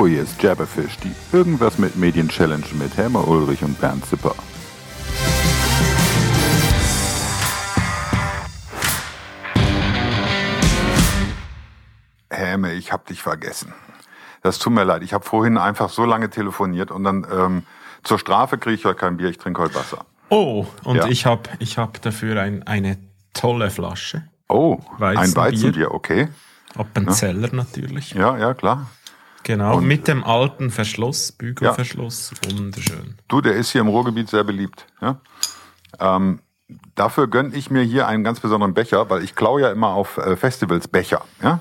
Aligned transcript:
Hallo, 0.00 0.08
hier 0.08 0.22
ist 0.22 0.42
Jabberfish, 0.42 0.96
die 1.04 1.12
Irgendwas 1.36 1.76
mit 1.76 1.94
Medien 1.96 2.30
Challenge 2.30 2.64
mit 2.78 2.96
Helmer 2.96 3.28
Ulrich 3.28 3.62
und 3.62 3.78
Bernd 3.78 4.02
Zipper. 4.06 4.34
Häme, 12.30 12.72
ich 12.72 12.90
hab 12.92 13.04
dich 13.08 13.20
vergessen. 13.20 13.74
Das 14.42 14.58
tut 14.58 14.72
mir 14.72 14.84
leid. 14.84 15.02
Ich 15.02 15.12
habe 15.12 15.22
vorhin 15.22 15.58
einfach 15.58 15.90
so 15.90 16.06
lange 16.06 16.30
telefoniert 16.30 16.90
und 16.90 17.04
dann 17.04 17.26
ähm, 17.30 17.62
zur 18.02 18.18
Strafe 18.18 18.56
kriege 18.56 18.76
ich 18.76 18.86
heute 18.86 18.96
kein 18.96 19.18
Bier, 19.18 19.28
ich 19.28 19.36
trinke 19.36 19.60
heute 19.60 19.74
Wasser. 19.74 20.06
Oh, 20.30 20.64
und 20.84 20.96
ja. 20.96 21.08
ich 21.08 21.26
habe 21.26 21.42
ich 21.58 21.76
hab 21.76 22.00
dafür 22.00 22.40
ein, 22.40 22.66
eine 22.66 22.96
tolle 23.34 23.68
Flasche. 23.68 24.22
Oh, 24.48 24.78
Weizenbier. 24.96 25.20
ein 25.20 25.36
Weizenbier, 25.36 25.90
okay. 25.92 26.28
Appenzeller 26.74 27.48
ja. 27.48 27.54
natürlich. 27.54 28.12
Ja, 28.12 28.38
ja, 28.38 28.54
klar. 28.54 28.86
Genau, 29.42 29.78
und 29.78 29.86
mit 29.86 30.06
dem 30.06 30.22
alten 30.22 30.70
Verschluss, 30.70 31.32
Bügelverschluss, 31.32 32.32
ja. 32.44 32.58
wunderschön. 32.58 33.16
Du, 33.28 33.40
der 33.40 33.54
ist 33.54 33.70
hier 33.70 33.80
im 33.80 33.88
Ruhrgebiet 33.88 34.28
sehr 34.28 34.44
beliebt. 34.44 34.86
Ja? 35.00 35.20
Ähm, 35.98 36.40
dafür 36.94 37.26
gönne 37.26 37.54
ich 37.54 37.70
mir 37.70 37.82
hier 37.82 38.06
einen 38.06 38.22
ganz 38.22 38.40
besonderen 38.40 38.74
Becher, 38.74 39.08
weil 39.08 39.24
ich 39.24 39.34
klaue 39.34 39.62
ja 39.62 39.70
immer 39.70 39.88
auf 39.88 40.18
äh, 40.18 40.36
Festivals 40.36 40.88
Becher. 40.88 41.22
Ja? 41.42 41.60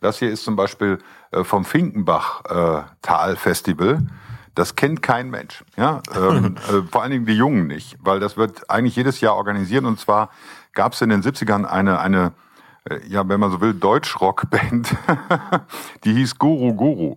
Das 0.00 0.18
hier 0.18 0.30
ist 0.30 0.44
zum 0.44 0.56
Beispiel 0.56 0.98
äh, 1.30 1.44
vom 1.44 1.64
Finkenbach 1.64 2.44
äh, 2.46 2.82
Tal 3.02 3.36
Festival. 3.36 4.06
Das 4.54 4.74
kennt 4.74 5.02
kein 5.02 5.30
Mensch. 5.30 5.64
Ja? 5.76 6.02
Ähm, 6.14 6.56
äh, 6.68 6.82
vor 6.90 7.02
allen 7.02 7.12
Dingen 7.12 7.26
die 7.26 7.34
Jungen 7.36 7.66
nicht, 7.66 7.96
weil 8.00 8.18
das 8.18 8.36
wird 8.36 8.68
eigentlich 8.68 8.96
jedes 8.96 9.20
Jahr 9.20 9.36
organisiert. 9.36 9.84
Und 9.84 10.00
zwar 10.00 10.30
gab 10.72 10.94
es 10.94 11.00
in 11.00 11.10
den 11.10 11.22
70ern 11.22 11.64
eine, 11.64 12.00
eine 12.00 12.32
ja, 13.08 13.28
wenn 13.28 13.40
man 13.40 13.50
so 13.50 13.60
will, 13.60 13.74
Deutschrock-Band, 13.74 14.96
die 16.04 16.14
hieß 16.14 16.38
Guru 16.38 16.74
Guru. 16.74 17.16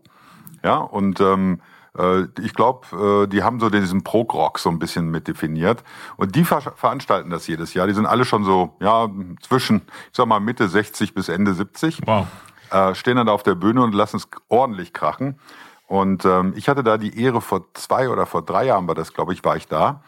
Ja, 0.64 0.78
und 0.78 1.20
ähm, 1.20 1.60
äh, 1.98 2.24
ich 2.42 2.54
glaube, 2.54 3.26
äh, 3.26 3.28
die 3.28 3.44
haben 3.44 3.60
so 3.60 3.70
diesen 3.70 4.04
Prog-Rock 4.04 4.60
so 4.60 4.70
ein 4.70 4.80
bisschen 4.80 5.10
mit 5.10 5.28
definiert. 5.28 5.84
Und 6.18 6.36
die 6.36 6.44
ver 6.44 6.62
veranstalten 6.62 7.30
das 7.30 7.48
jedes 7.48 7.74
Jahr. 7.74 7.88
Die 7.88 7.94
sind 7.94 8.06
alle 8.06 8.26
schon 8.26 8.44
so, 8.44 8.76
ja, 8.80 9.10
zwischen, 9.42 9.82
ich 10.12 10.18
sag 10.18 10.26
mal, 10.28 10.40
Mitte 10.40 10.68
60 10.68 11.14
bis 11.14 11.30
Ende 11.30 11.54
70. 11.54 12.02
Wow. 12.06 12.28
Äh, 12.72 12.96
stehen 12.96 13.18
dann 13.18 13.28
da 13.28 13.34
auf 13.34 13.44
der 13.44 13.56
Bühne 13.56 13.84
und 13.84 13.94
lassen 13.94 14.18
es 14.18 14.28
ordentlich 14.50 14.94
krachen. 14.94 15.40
Und 15.88 16.26
ähm, 16.26 16.54
ich 16.56 16.70
hatte 16.70 16.84
da 16.84 16.98
die 16.98 17.22
Ehre, 17.22 17.42
vor 17.42 17.66
zwei 17.74 18.10
oder 18.10 18.26
vor 18.26 18.42
drei 18.42 18.66
Jahren 18.66 18.88
war 18.88 18.96
das, 18.96 19.14
glaube 19.14 19.34
ich, 19.34 19.44
war 19.44 19.58
ich 19.58 19.68
da. 19.68 20.02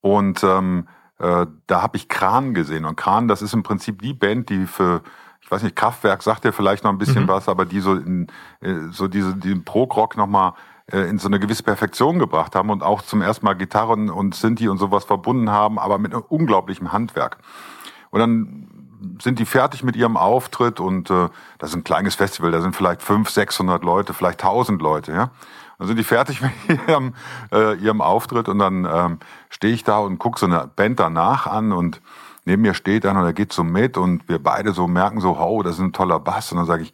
Und 0.00 0.42
ähm, 0.44 0.86
äh, 1.18 1.46
da 1.66 1.82
habe 1.82 1.96
ich 1.96 2.08
Kran 2.08 2.54
gesehen. 2.54 2.84
Und 2.84 2.96
Kran, 2.96 3.28
das 3.28 3.42
ist 3.42 3.54
im 3.54 3.62
Prinzip 3.62 4.02
die 4.02 4.14
Band, 4.14 4.50
die 4.50 4.66
für, 4.66 5.02
ich 5.40 5.50
weiß 5.50 5.62
nicht, 5.62 5.76
Kraftwerk 5.76 6.22
sagt 6.22 6.44
ja 6.44 6.52
vielleicht 6.52 6.84
noch 6.84 6.90
ein 6.90 6.98
bisschen 6.98 7.24
mhm. 7.24 7.28
was, 7.28 7.48
aber 7.48 7.64
die 7.64 7.80
so 7.80 7.94
in 7.94 8.28
äh, 8.60 8.74
so 8.90 9.08
diese 9.08 9.34
den 9.34 9.64
Prog-Rock 9.64 10.16
nochmal 10.16 10.54
äh, 10.90 11.08
in 11.08 11.18
so 11.18 11.28
eine 11.28 11.38
gewisse 11.40 11.62
Perfektion 11.62 12.18
gebracht 12.18 12.54
haben 12.54 12.70
und 12.70 12.82
auch 12.82 13.02
zum 13.02 13.20
ersten 13.20 13.44
Mal 13.44 13.54
Gitarren 13.54 14.10
und 14.10 14.34
Sinti 14.34 14.68
und 14.68 14.78
sowas 14.78 15.04
verbunden 15.04 15.50
haben, 15.50 15.78
aber 15.78 15.98
mit 15.98 16.12
einem 16.12 16.24
unglaublichen 16.28 16.92
Handwerk. 16.92 17.38
Und 18.10 18.20
dann 18.20 18.68
sind 19.20 19.38
die 19.38 19.46
fertig 19.46 19.82
mit 19.84 19.96
ihrem 19.96 20.16
Auftritt 20.16 20.80
und 20.80 21.10
äh, 21.10 21.28
das 21.58 21.70
ist 21.70 21.76
ein 21.76 21.84
kleines 21.84 22.14
Festival, 22.14 22.50
da 22.50 22.60
sind 22.60 22.74
vielleicht 22.74 23.02
500, 23.02 23.32
600 23.34 23.84
Leute, 23.84 24.14
vielleicht 24.14 24.42
1000 24.42 24.80
Leute, 24.80 25.12
ja. 25.12 25.30
Dann 25.78 25.86
sind 25.86 25.96
die 25.96 26.04
fertig 26.04 26.40
mit 26.68 26.88
ihrem, 26.88 27.14
äh, 27.52 27.74
ihrem 27.76 28.00
Auftritt 28.00 28.48
und 28.48 28.58
dann 28.58 28.84
ähm, 28.84 29.18
stehe 29.48 29.72
ich 29.72 29.84
da 29.84 29.98
und 29.98 30.18
gucke 30.18 30.38
so 30.38 30.46
eine 30.46 30.70
Band 30.74 31.00
danach 31.00 31.46
an 31.46 31.72
und 31.72 32.00
neben 32.44 32.62
mir 32.62 32.74
steht 32.74 33.06
einer 33.06 33.20
und 33.20 33.26
er 33.26 33.32
geht 33.32 33.52
so 33.52 33.62
mit 33.64 33.96
und 33.96 34.28
wir 34.28 34.42
beide 34.42 34.72
so 34.72 34.86
merken 34.86 35.20
so, 35.20 35.38
oh, 35.38 35.62
das 35.62 35.74
ist 35.74 35.80
ein 35.80 35.92
toller 35.92 36.18
Bass 36.18 36.50
und 36.52 36.58
dann 36.58 36.66
sage 36.66 36.82
ich, 36.82 36.92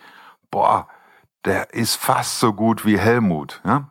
boah, 0.51 0.89
der 1.45 1.75
ist 1.75 1.97
fast 1.97 2.41
so 2.41 2.53
gut 2.53 2.85
wie 2.87 2.99
Helmut, 2.99 3.61
ja. 3.65 3.89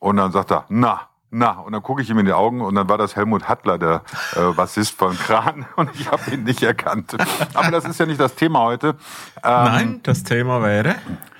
Und 0.00 0.16
dann 0.16 0.30
sagt 0.30 0.52
er, 0.52 0.64
na, 0.68 1.08
na, 1.30 1.58
und 1.58 1.72
dann 1.72 1.82
gucke 1.82 2.00
ich 2.00 2.08
ihm 2.08 2.18
in 2.18 2.26
die 2.26 2.32
Augen 2.32 2.60
und 2.60 2.74
dann 2.74 2.88
war 2.88 2.98
das 2.98 3.16
Helmut 3.16 3.48
Hattler, 3.48 3.78
der 3.78 4.02
äh, 4.34 4.52
Bassist 4.52 4.96
von 4.96 5.16
Kran, 5.16 5.66
und 5.76 5.90
ich 5.94 6.10
habe 6.10 6.30
ihn 6.30 6.44
nicht 6.44 6.62
erkannt. 6.62 7.16
Aber 7.54 7.70
das 7.70 7.84
ist 7.84 8.00
ja 8.00 8.06
nicht 8.06 8.20
das 8.20 8.34
Thema 8.34 8.60
heute. 8.60 8.88
Ähm, 8.88 9.64
Nein, 9.64 10.00
das 10.04 10.22
Thema 10.24 10.62
wäre. 10.62 10.96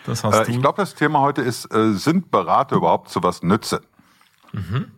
Das 0.08 0.24
hast 0.24 0.34
äh, 0.34 0.44
du. 0.44 0.50
Ich 0.52 0.60
glaube, 0.60 0.76
das 0.80 0.94
Thema 0.94 1.20
heute 1.20 1.42
ist, 1.42 1.72
äh, 1.72 1.92
sind 1.92 2.30
Berater 2.30 2.76
überhaupt 2.76 3.10
zu 3.10 3.22
was 3.22 3.42
nütze? 3.42 3.82
Mhm. 4.52 4.90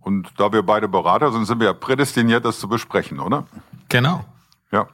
Und 0.00 0.32
da 0.36 0.52
wir 0.52 0.62
beide 0.62 0.88
Berater 0.88 1.32
sind, 1.32 1.46
sind 1.46 1.58
wir 1.58 1.66
ja 1.66 1.72
prädestiniert, 1.72 2.44
das 2.44 2.60
zu 2.60 2.68
besprechen, 2.68 3.18
oder? 3.18 3.46
Genau. 3.88 4.24
Ja. 4.70 4.86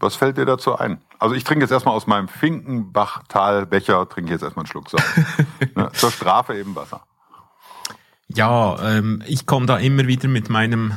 Was 0.00 0.16
fällt 0.16 0.36
dir 0.36 0.46
dazu 0.46 0.76
ein? 0.76 1.00
Also 1.18 1.34
ich 1.34 1.44
trinke 1.44 1.64
jetzt 1.64 1.70
erstmal 1.70 1.94
aus 1.94 2.06
meinem 2.06 2.28
Finkenbachtalbecher, 2.28 4.08
trinke 4.08 4.32
jetzt 4.32 4.42
erstmal 4.42 4.64
einen 4.64 4.70
Schluck. 4.70 4.90
So. 4.90 4.98
ne? 5.76 5.90
Zur 5.92 6.10
Strafe 6.10 6.56
eben 6.56 6.74
Wasser. 6.74 7.02
Ja, 8.28 8.78
ähm, 8.82 9.22
ich 9.26 9.46
komme 9.46 9.66
da 9.66 9.76
immer 9.78 10.06
wieder 10.06 10.28
mit 10.28 10.50
meinem 10.50 10.94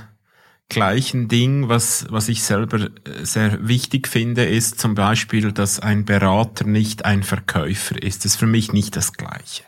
gleichen 0.70 1.28
Ding, 1.28 1.70
was, 1.70 2.08
was 2.10 2.30
ich 2.30 2.44
selber 2.44 2.80
äh, 2.80 2.90
sehr 3.24 3.68
wichtig 3.68 4.08
finde, 4.08 4.46
ist 4.46 4.80
zum 4.80 4.96
Beispiel, 4.96 5.52
dass 5.52 5.80
ein 5.80 6.06
Berater 6.06 6.66
nicht 6.66 7.06
ein 7.06 7.24
Verkäufer 7.24 8.02
ist. 8.02 8.26
Das 8.26 8.34
ist 8.34 8.40
für 8.40 8.48
mich 8.48 8.74
nicht 8.74 8.96
das 8.96 9.14
Gleiche. 9.14 9.64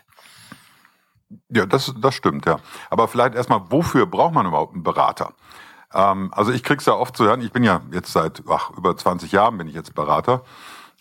Ja, 1.48 1.66
das, 1.66 1.94
das 2.00 2.14
stimmt, 2.14 2.46
ja. 2.46 2.58
Aber 2.90 3.08
vielleicht 3.08 3.34
erstmal, 3.34 3.70
wofür 3.70 4.06
braucht 4.06 4.34
man 4.34 4.46
überhaupt 4.46 4.74
einen 4.74 4.82
Berater? 4.82 5.34
Ähm, 5.92 6.30
also 6.32 6.52
ich 6.52 6.62
krieg's 6.62 6.86
ja 6.86 6.94
oft 6.94 7.16
zu 7.16 7.24
hören, 7.24 7.40
ich 7.40 7.52
bin 7.52 7.64
ja 7.64 7.82
jetzt 7.92 8.12
seit 8.12 8.42
ach, 8.48 8.70
über 8.76 8.96
20 8.96 9.32
Jahren 9.32 9.58
bin 9.58 9.68
ich 9.68 9.74
jetzt 9.74 9.94
Berater 9.94 10.42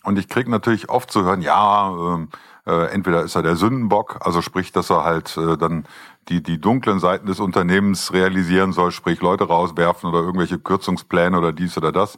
und 0.04 0.20
ich 0.20 0.30
krieg 0.30 0.48
natürlich 0.48 0.90
oft 0.90 1.12
zu 1.12 1.24
hören, 1.24 1.42
ja, 1.42 1.90
ähm, 1.90 2.30
äh, 2.66 2.88
entweder 2.92 3.24
ist 3.24 3.36
er 3.36 3.44
der 3.44 3.56
Sündenbock, 3.56 4.18
also 4.26 4.42
sprich, 4.42 4.72
dass 4.72 4.90
er 4.90 5.04
halt 5.04 5.38
äh, 5.38 5.58
dann 5.58 5.86
die, 6.30 6.42
die 6.42 6.60
dunklen 6.60 7.00
Seiten 7.00 7.28
des 7.28 7.40
Unternehmens 7.40 8.12
realisieren 8.14 8.74
soll, 8.74 8.92
sprich 8.92 9.22
Leute 9.22 9.46
rauswerfen 9.46 10.10
oder 10.10 10.20
irgendwelche 10.20 10.58
Kürzungspläne 10.58 11.38
oder 11.38 11.52
dies 11.52 11.78
oder 11.78 11.92
das. 11.92 12.18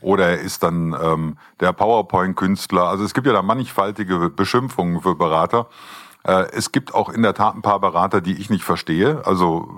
Oder 0.00 0.28
er 0.28 0.40
ist 0.40 0.62
dann 0.62 0.96
ähm, 1.00 1.36
der 1.58 1.72
PowerPoint-Künstler. 1.72 2.84
Also 2.84 3.04
es 3.04 3.14
gibt 3.14 3.26
ja 3.26 3.32
da 3.32 3.42
mannigfaltige 3.42 4.30
Beschimpfungen 4.30 5.00
für 5.00 5.16
Berater. 5.16 5.66
Äh, 6.22 6.46
es 6.52 6.70
gibt 6.70 6.94
auch 6.94 7.08
in 7.08 7.22
der 7.22 7.34
Tat 7.34 7.56
ein 7.56 7.62
paar 7.62 7.80
Berater, 7.80 8.20
die 8.20 8.34
ich 8.34 8.48
nicht 8.48 8.62
verstehe. 8.62 9.22
Also 9.26 9.68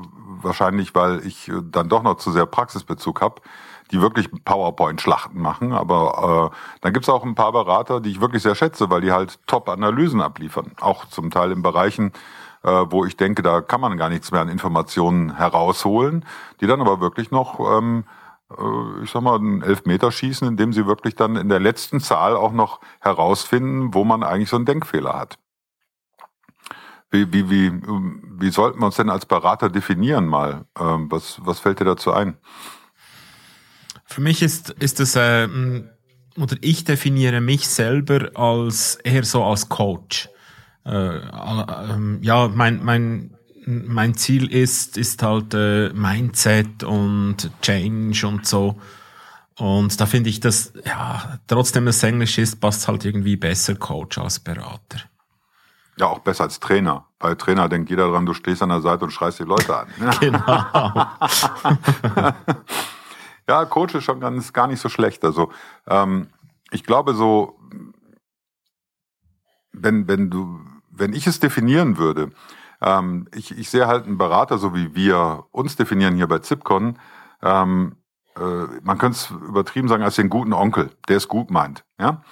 wahrscheinlich, 0.42 0.94
weil 0.94 1.26
ich 1.26 1.50
dann 1.70 1.88
doch 1.88 2.02
noch 2.02 2.16
zu 2.16 2.32
sehr 2.32 2.44
Praxisbezug 2.44 3.22
habe, 3.22 3.41
die 3.92 4.02
wirklich 4.02 4.28
PowerPoint-Schlachten 4.44 5.41
machen. 5.41 5.72
Aber 5.72 6.50
äh, 6.52 6.56
dann 6.82 6.92
gibt's 6.92 7.08
auch 7.08 7.24
ein 7.24 7.34
paar 7.34 7.52
Berater, 7.52 8.00
die 8.00 8.10
ich 8.10 8.20
wirklich 8.20 8.42
sehr 8.42 8.54
schätze, 8.54 8.91
weil 8.91 9.00
die 9.00 9.12
halt 9.12 9.38
Top-Analysen 9.47 10.20
abliefern. 10.20 10.72
Auch 10.80 11.06
zum 11.06 11.30
Teil 11.30 11.50
in 11.50 11.62
Bereichen, 11.62 12.08
äh, 12.08 12.40
wo 12.62 13.04
ich 13.06 13.16
denke, 13.16 13.43
da 13.43 13.60
kann 13.60 13.81
man 13.81 13.97
gar 13.97 14.09
nichts 14.10 14.32
mehr 14.32 14.41
an 14.41 14.48
Informationen 14.48 15.37
herausholen, 15.37 16.25
die 16.60 16.66
dann 16.66 16.81
aber 16.81 17.00
wirklich 17.00 17.31
noch, 17.31 17.59
ähm, 17.78 18.04
äh, 18.50 19.03
ich 19.03 19.10
sag 19.10 19.22
mal, 19.22 19.37
einen 19.37 19.62
Elfmeter 19.62 20.12
schießen, 20.12 20.47
indem 20.47 20.72
sie 20.72 20.87
wirklich 20.87 21.15
dann 21.15 21.37
in 21.37 21.48
der 21.48 21.60
letzten 21.60 22.00
Zahl 22.00 22.37
auch 22.37 22.53
noch 22.53 22.81
herausfinden, 23.00 23.94
wo 23.94 24.04
man 24.04 24.22
eigentlich 24.22 24.50
so 24.50 24.56
einen 24.56 24.66
Denkfehler 24.66 25.19
hat. 25.19 25.38
Wie, 27.10 27.32
wie, 27.32 27.50
wie, 27.50 27.72
wie 27.72 28.50
sollten 28.50 28.78
wir 28.81 28.87
uns 28.87 28.97
denn 28.97 29.10
als 29.10 29.27
Berater 29.27 29.69
definieren 29.69 30.27
mal? 30.27 30.66
Ähm, 30.78 31.10
was, 31.10 31.41
was 31.44 31.59
fällt 31.59 31.81
dir 31.81 31.84
dazu 31.84 32.12
ein? 32.12 32.37
Für 34.04 34.21
mich 34.21 34.42
ist, 34.42 34.71
ist 34.71 35.00
es, 35.00 35.16
äh, 35.16 35.48
oder 36.37 36.56
ich 36.60 36.84
definiere 36.84 37.41
mich 37.41 37.69
selber 37.69 38.31
als 38.34 38.97
eher 38.97 39.24
so 39.24 39.42
als 39.45 39.68
Coach 39.68 40.28
äh, 40.84 41.16
äh, 41.16 42.18
ja, 42.21 42.48
mein, 42.48 42.84
mein, 42.84 43.36
mein 43.66 44.15
Ziel 44.15 44.53
ist, 44.53 44.97
ist 44.97 45.22
halt 45.22 45.54
äh, 45.54 45.91
Mindset 45.92 46.82
und 46.82 47.50
Change 47.62 48.27
und 48.27 48.47
so. 48.47 48.80
Und 49.59 50.00
da 50.00 50.06
finde 50.06 50.30
ich, 50.30 50.41
dass, 50.41 50.72
ja, 50.84 51.38
trotzdem 51.47 51.84
das 51.84 52.03
Englisch 52.03 52.38
ist, 52.38 52.60
passt 52.60 52.88
halt 52.88 53.04
irgendwie 53.04 53.36
besser 53.36 53.74
Coach 53.74 54.16
als 54.18 54.41
Berater. 54.41 55.00
Ja, 55.98 56.06
auch 56.06 56.21
besser 56.21 56.44
als 56.44 56.59
Trainer. 56.60 57.04
Bei 57.18 57.34
Trainer 57.34 57.68
denkt 57.68 57.91
jeder 57.91 58.09
dran, 58.09 58.24
du 58.24 58.33
stehst 58.33 58.62
an 58.62 58.71
der 58.71 58.80
Seite 58.80 59.04
und 59.04 59.10
schreist 59.10 59.38
die 59.38 59.44
Leute 59.44 59.76
an. 59.76 59.88
genau. 60.21 60.41
ja, 63.47 63.65
Coach 63.66 63.94
ist 63.94 64.04
schon 64.04 64.18
ganz, 64.18 64.50
gar 64.54 64.66
nicht 64.66 64.80
so 64.80 64.88
schlecht. 64.88 65.22
Also 65.26 65.53
ähm, 65.86 66.28
ich 66.71 66.84
glaube 66.84 67.12
so, 67.12 67.59
wenn, 69.72 70.09
wenn 70.09 70.30
du, 70.30 70.60
wenn 71.00 71.12
ich 71.12 71.26
es 71.26 71.41
definieren 71.41 71.98
würde, 71.98 72.30
ähm, 72.80 73.26
ich, 73.34 73.56
ich 73.56 73.70
sehe 73.70 73.86
halt 73.86 74.06
einen 74.06 74.18
Berater, 74.18 74.58
so 74.58 74.74
wie 74.74 74.94
wir 74.94 75.44
uns 75.50 75.76
definieren 75.76 76.14
hier 76.14 76.28
bei 76.28 76.38
Zipcon, 76.38 76.98
ähm, 77.42 77.97
äh, 78.36 78.80
man 78.82 78.98
könnte 78.98 79.16
es 79.16 79.30
übertrieben 79.30 79.88
sagen, 79.88 80.02
als 80.02 80.16
den 80.16 80.30
guten 80.30 80.52
Onkel, 80.52 80.91
der 81.08 81.16
es 81.16 81.28
gut 81.28 81.50
meint. 81.50 81.84
Ja? 81.98 82.22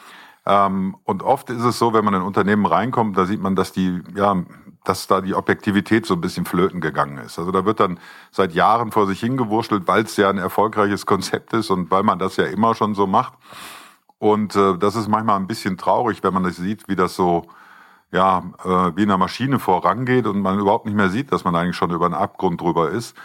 Ähm, 0.46 0.96
und 1.04 1.22
oft 1.22 1.50
ist 1.50 1.64
es 1.64 1.78
so, 1.78 1.92
wenn 1.92 2.04
man 2.04 2.14
in 2.14 2.22
Unternehmen 2.22 2.66
reinkommt, 2.66 3.16
da 3.18 3.26
sieht 3.26 3.40
man, 3.40 3.56
dass 3.56 3.72
die, 3.72 4.00
ja, 4.14 4.36
dass 4.84 5.06
da 5.06 5.20
die 5.20 5.34
Objektivität 5.34 6.06
so 6.06 6.14
ein 6.14 6.20
bisschen 6.20 6.46
flöten 6.46 6.80
gegangen 6.80 7.18
ist. 7.18 7.38
Also 7.38 7.50
da 7.50 7.64
wird 7.64 7.80
dann 7.80 7.98
seit 8.30 8.54
Jahren 8.54 8.92
vor 8.92 9.06
sich 9.06 9.20
hingewurschtelt, 9.20 9.86
weil 9.86 10.04
es 10.04 10.16
ja 10.16 10.30
ein 10.30 10.38
erfolgreiches 10.38 11.04
Konzept 11.04 11.52
ist 11.52 11.70
und 11.70 11.90
weil 11.90 12.02
man 12.02 12.18
das 12.18 12.36
ja 12.36 12.44
immer 12.44 12.74
schon 12.74 12.94
so 12.94 13.06
macht. 13.06 13.34
Und 14.18 14.56
äh, 14.56 14.78
das 14.78 14.96
ist 14.96 15.08
manchmal 15.08 15.36
ein 15.36 15.46
bisschen 15.46 15.76
traurig, 15.76 16.22
wenn 16.22 16.32
man 16.32 16.44
das 16.44 16.56
sieht, 16.56 16.88
wie 16.88 16.96
das 16.96 17.14
so 17.14 17.46
ja, 18.10 18.43
äh, 18.64 18.96
wie 18.96 19.02
in 19.02 19.10
einer 19.10 19.19
Maschine 19.19 19.58
vorangeht 19.58 20.26
und 20.26 20.40
man 20.40 20.58
überhaupt 20.58 20.87
nicht 20.87 20.94
mehr 20.94 21.10
sieht, 21.10 21.32
dass 21.32 21.44
man 21.44 21.55
eigentlich 21.55 21.76
schon 21.76 21.90
über 21.90 22.06
einen 22.06 22.14
Abgrund 22.14 22.60
drüber 22.60 22.90
ist. 22.90 23.16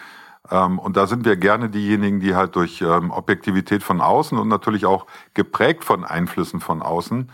Ähm, 0.51 0.80
und 0.80 0.97
da 0.97 1.07
sind 1.07 1.25
wir 1.25 1.38
gerne 1.38 1.69
diejenigen, 1.69 2.19
die 2.19 2.35
halt 2.35 2.56
durch 2.56 2.81
ähm, 2.81 3.12
Objektivität 3.12 3.83
von 3.83 4.01
außen 4.01 4.38
und 4.38 4.47
natürlich 4.47 4.85
auch 4.85 5.06
geprägt 5.33 5.83
von 5.83 6.03
Einflüssen 6.03 6.59
von 6.59 6.81
außen 6.81 7.30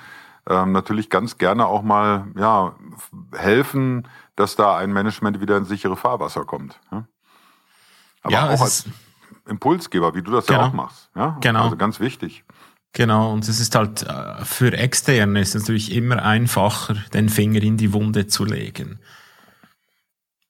ähm, 0.50 0.72
natürlich 0.72 1.10
ganz 1.10 1.38
gerne 1.38 1.68
auch 1.68 1.84
mal 1.84 2.28
ja, 2.36 2.74
helfen, 3.34 4.07
dass 4.36 4.56
da 4.56 4.78
ein 4.78 4.92
Management 4.92 5.40
wieder 5.42 5.57
ins 5.57 5.69
sichere 5.69 5.95
Fahrwasser 5.95 6.44
kommt. 6.44 6.80
Ja? 6.92 7.06
Aber 8.24 8.34
ja, 8.34 8.50
auch 8.50 8.62
als 8.62 8.86
Impulsgeber, 9.48 10.16
wie 10.16 10.22
du 10.22 10.31
das 10.31 10.48
genau. 10.48 10.62
ja 10.62 10.68
auch 10.68 10.74
machst. 10.74 11.10
Ja? 11.16 11.38
Genau. 11.42 11.63
Also 11.63 11.78
ganz 11.78 12.00
wichtig. 12.00 12.44
Genau, 12.94 13.31
und 13.31 13.47
es 13.47 13.59
ist 13.59 13.75
halt 13.75 14.01
äh, 14.03 14.44
für 14.44 14.74
Externe 14.74 15.41
ist 15.41 15.53
natürlich 15.53 15.94
immer 15.94 16.24
einfacher, 16.24 16.95
den 17.13 17.30
Finger 17.30 17.62
in 17.62 17.77
die 17.77 17.94
Wunde 17.94 18.25
zu 18.27 18.45
legen. 18.45 19.00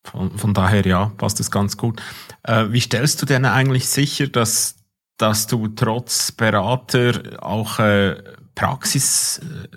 Von, 0.03 0.38
von 0.38 0.53
daher 0.53 0.86
ja, 0.86 1.12
passt 1.18 1.39
das 1.39 1.50
ganz 1.51 1.75
gut. 1.77 2.01
Äh, 2.44 2.68
wie 2.69 2.80
stellst 2.80 3.21
du 3.21 3.25
denn 3.25 3.44
eigentlich 3.45 3.89
sicher, 3.89 4.27
dass, 4.27 4.75
dass 5.18 5.47
du 5.47 5.68
trotz 5.68 6.31
Berater 6.31 7.44
auch 7.44 7.80
äh, 7.80 8.24
Praxis 8.56 9.39
äh, 9.39 9.68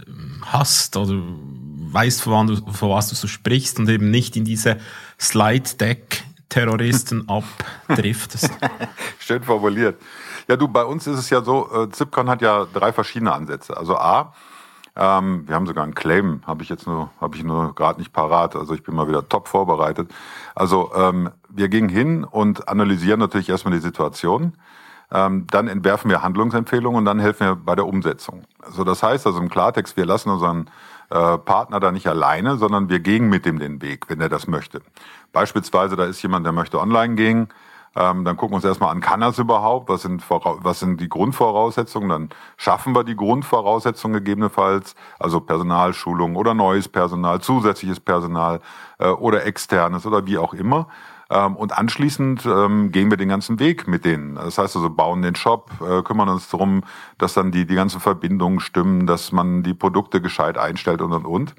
hast 0.43 0.97
oder 0.97 1.15
weißt, 1.15 2.23
von, 2.23 2.47
du, 2.47 2.56
von 2.73 2.91
was 2.91 3.08
du 3.08 3.17
so 3.17 3.26
sprichst 3.29 3.79
und 3.79 3.88
eben 3.88 4.11
nicht 4.11 4.37
in 4.37 4.44
diese 4.44 4.76
Slide-Deck-Terroristen 5.20 7.29
abdriftest? 7.88 8.50
Schön 9.19 9.43
formuliert. 9.43 9.97
Ja, 10.49 10.56
du, 10.56 10.69
bei 10.69 10.85
uns 10.85 11.06
ist 11.06 11.19
es 11.19 11.31
ja 11.31 11.43
so, 11.43 11.71
äh, 11.73 11.91
Zipcon 11.91 12.29
hat 12.29 12.43
ja 12.43 12.67
drei 12.73 12.93
verschiedene 12.93 13.33
Ansätze. 13.33 13.77
Also 13.77 13.97
A, 13.97 14.33
ähm, 14.94 15.44
wir 15.47 15.55
haben 15.55 15.67
sogar 15.67 15.85
einen 15.85 15.94
Claim, 15.94 16.43
habe 16.47 16.62
ich 16.62 16.69
jetzt 16.69 16.87
nur, 16.87 17.11
habe 17.21 17.37
ich 17.37 17.44
nur 17.44 17.75
gerade 17.75 17.99
nicht 17.99 18.12
parat. 18.12 18.56
Also 18.56 18.75
ich 18.75 18.83
bin 18.83 18.94
mal 18.94 19.09
wieder 19.09 19.29
top 19.29 19.49
vorbereitet. 19.49 20.11
Also 20.55 20.93
ähm, 20.94 21.31
wir 21.49 21.69
gehen 21.69 21.89
hin 21.89 22.25
und 22.25 22.69
analysieren 22.69 23.21
natürlich 23.21 23.49
erstmal 23.49 23.75
die 23.75 23.81
Situation. 23.81 24.55
Ähm, 25.11 25.47
dann 25.50 25.69
entwerfen 25.69 26.11
wir 26.11 26.23
Handlungsempfehlungen 26.23 26.99
und 26.99 27.05
dann 27.05 27.21
helfen 27.21 27.47
wir 27.47 27.56
bei 27.56 27.75
der 27.75 27.87
Umsetzung. 27.87 28.44
Also 28.62 28.85
das 28.85 29.03
heißt 29.03 29.27
also 29.27 29.39
im 29.39 29.50
Klartext, 29.50 29.97
wir 29.97 30.06
lassen 30.06 30.31
unseren 30.31 30.71
äh, 31.11 31.39
Partner 31.39 31.81
da 31.81 31.93
nicht 31.93 32.06
alleine, 32.06 32.56
sondern 32.56 32.89
wir 32.89 33.00
gehen 33.00 33.29
mit 33.29 33.47
ihm 33.47 33.59
den 33.59 33.83
Weg, 33.83 34.09
wenn 34.09 34.21
er 34.21 34.31
das 34.31 34.47
möchte. 34.47 34.81
Beispielsweise, 35.33 35.97
da 35.97 36.05
ist 36.05 36.23
jemand, 36.23 36.47
der 36.47 36.53
möchte 36.53 36.81
online 36.81 37.15
gehen, 37.15 37.49
ähm, 37.94 38.25
dann 38.25 38.37
gucken 38.37 38.53
wir 38.53 38.56
uns 38.56 38.65
erstmal 38.65 38.91
an, 38.91 39.00
kann 39.00 39.21
das 39.21 39.39
überhaupt? 39.39 39.89
Was 39.89 40.03
sind, 40.03 40.23
was 40.29 40.81
sind 40.81 41.00
die 41.00 41.09
Grundvoraussetzungen? 41.09 42.09
Dann 42.09 42.29
schaffen 42.56 42.94
wir 42.94 43.05
die 43.05 43.17
Grundvoraussetzungen 43.17 44.15
gegebenenfalls, 44.15 44.94
also 45.19 45.41
Personalschulung 45.41 46.37
oder 46.37 46.55
neues 46.55 46.89
Personal, 46.89 47.41
zusätzliches 47.41 48.00
Personal 48.00 48.61
äh, 48.99 49.09
oder 49.09 49.44
externes 49.44 50.06
oder 50.06 50.27
wie 50.27 50.39
auch 50.39 50.55
immer. 50.55 50.89
Ähm, 51.29 51.56
und 51.56 51.77
anschließend 51.77 52.47
ähm, 52.47 52.93
gehen 52.93 53.11
wir 53.11 53.17
den 53.17 53.29
ganzen 53.29 53.59
Weg 53.59 53.89
mit 53.89 54.05
denen. 54.05 54.35
Das 54.37 54.59
heißt 54.59 54.77
also, 54.77 54.91
bauen 54.91 55.23
den 55.23 55.35
Shop, 55.35 55.71
äh, 55.81 56.03
kümmern 56.03 56.29
uns 56.29 56.49
darum, 56.49 56.85
dass 57.19 57.35
dann 57.35 57.53
die, 57.53 57.67
die 57.67 57.75
ganzen 57.75 58.00
Verbindungen 58.00 58.61
stimmen, 58.61 59.06
dass 59.06 59.33
man 59.33 59.62
die 59.62 59.75
Produkte 59.75 60.21
gescheit 60.21 60.56
einstellt 60.56 61.03
und 61.03 61.12
und 61.12 61.27
und. 61.27 61.55